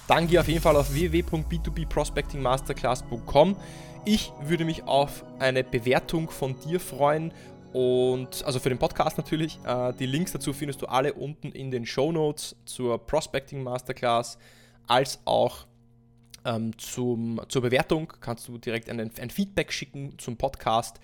dann 0.08 0.26
geh 0.26 0.38
auf 0.38 0.48
jeden 0.48 0.62
Fall 0.62 0.74
auf 0.74 0.92
www.b2bprospectingmasterclass.com. 0.92 3.56
Ich 4.04 4.32
würde 4.42 4.64
mich 4.64 4.82
auf 4.84 5.24
eine 5.38 5.62
Bewertung 5.62 6.28
von 6.30 6.58
dir 6.60 6.80
freuen 6.80 7.32
und 7.74 8.42
also 8.44 8.58
für 8.58 8.70
den 8.70 8.78
Podcast 8.78 9.18
natürlich. 9.18 9.60
Äh, 9.66 9.92
die 9.92 10.06
Links 10.06 10.32
dazu 10.32 10.54
findest 10.54 10.82
du 10.82 10.86
alle 10.86 11.12
unten 11.12 11.52
in 11.52 11.70
den 11.70 11.84
Show 11.84 12.10
Notes 12.10 12.56
zur 12.64 13.06
Prospecting 13.06 13.62
Masterclass 13.62 14.38
als 14.86 15.20
auch 15.26 15.66
ähm, 16.46 16.70
zum, 16.78 17.42
zur 17.48 17.60
Bewertung. 17.62 18.10
Kannst 18.20 18.48
du 18.48 18.56
direkt 18.56 18.88
ein, 18.88 18.98
ein 18.98 19.30
Feedback 19.30 19.70
schicken 19.72 20.18
zum 20.18 20.38
Podcast. 20.38 21.00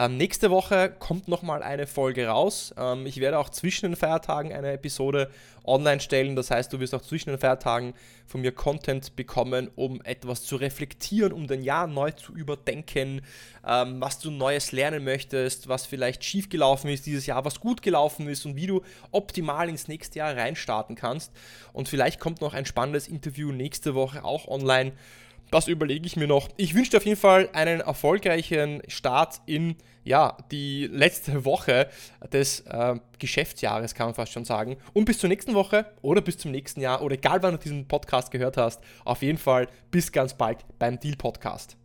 Ähm, 0.00 0.16
nächste 0.16 0.52
Woche 0.52 0.94
kommt 0.96 1.26
nochmal 1.26 1.60
eine 1.60 1.88
Folge 1.88 2.28
raus. 2.28 2.72
Ähm, 2.78 3.04
ich 3.04 3.18
werde 3.18 3.36
auch 3.36 3.48
zwischen 3.48 3.86
den 3.86 3.96
Feiertagen 3.96 4.52
eine 4.52 4.70
Episode 4.70 5.28
online 5.64 5.98
stellen. 5.98 6.36
Das 6.36 6.52
heißt, 6.52 6.72
du 6.72 6.78
wirst 6.78 6.94
auch 6.94 7.02
zwischen 7.02 7.30
den 7.30 7.38
Feiertagen 7.40 7.94
von 8.24 8.40
mir 8.40 8.52
Content 8.52 9.16
bekommen, 9.16 9.68
um 9.74 10.00
etwas 10.02 10.44
zu 10.44 10.54
reflektieren, 10.54 11.32
um 11.32 11.48
dein 11.48 11.64
Jahr 11.64 11.88
neu 11.88 12.12
zu 12.12 12.32
überdenken, 12.32 13.22
ähm, 13.66 14.00
was 14.00 14.20
du 14.20 14.30
Neues 14.30 14.70
lernen 14.70 15.02
möchtest, 15.02 15.66
was 15.66 15.84
vielleicht 15.84 16.22
schiefgelaufen 16.22 16.90
ist 16.90 17.04
dieses 17.06 17.26
Jahr, 17.26 17.44
was 17.44 17.58
gut 17.58 17.82
gelaufen 17.82 18.28
ist 18.28 18.46
und 18.46 18.54
wie 18.54 18.68
du 18.68 18.82
optimal 19.10 19.68
ins 19.68 19.88
nächste 19.88 20.20
Jahr 20.20 20.36
reinstarten 20.36 20.94
kannst. 20.94 21.32
Und 21.72 21.88
vielleicht 21.88 22.20
kommt 22.20 22.40
noch 22.40 22.54
ein 22.54 22.66
spannendes 22.66 23.08
Interview 23.08 23.50
nächste 23.50 23.96
Woche 23.96 24.22
auch 24.22 24.46
online 24.46 24.92
das 25.50 25.68
überlege 25.68 26.06
ich 26.06 26.16
mir 26.16 26.26
noch. 26.26 26.48
Ich 26.56 26.74
wünsche 26.74 26.90
dir 26.92 26.96
auf 26.98 27.06
jeden 27.06 27.20
Fall 27.20 27.48
einen 27.52 27.80
erfolgreichen 27.80 28.82
Start 28.88 29.40
in 29.46 29.76
ja, 30.04 30.36
die 30.50 30.86
letzte 30.86 31.44
Woche 31.44 31.88
des 32.32 32.60
äh, 32.60 32.94
Geschäftsjahres, 33.18 33.94
kann 33.94 34.08
man 34.08 34.14
fast 34.14 34.32
schon 34.32 34.44
sagen. 34.44 34.76
Und 34.94 35.04
bis 35.04 35.18
zur 35.18 35.28
nächsten 35.28 35.54
Woche 35.54 35.86
oder 36.02 36.20
bis 36.20 36.38
zum 36.38 36.50
nächsten 36.50 36.80
Jahr 36.80 37.02
oder 37.02 37.14
egal 37.14 37.42
wann 37.42 37.52
du 37.52 37.58
diesen 37.58 37.86
Podcast 37.86 38.30
gehört 38.30 38.56
hast, 38.56 38.80
auf 39.04 39.22
jeden 39.22 39.38
Fall 39.38 39.68
bis 39.90 40.10
ganz 40.12 40.34
bald 40.34 40.64
beim 40.78 40.98
Deal 40.98 41.16
Podcast. 41.16 41.77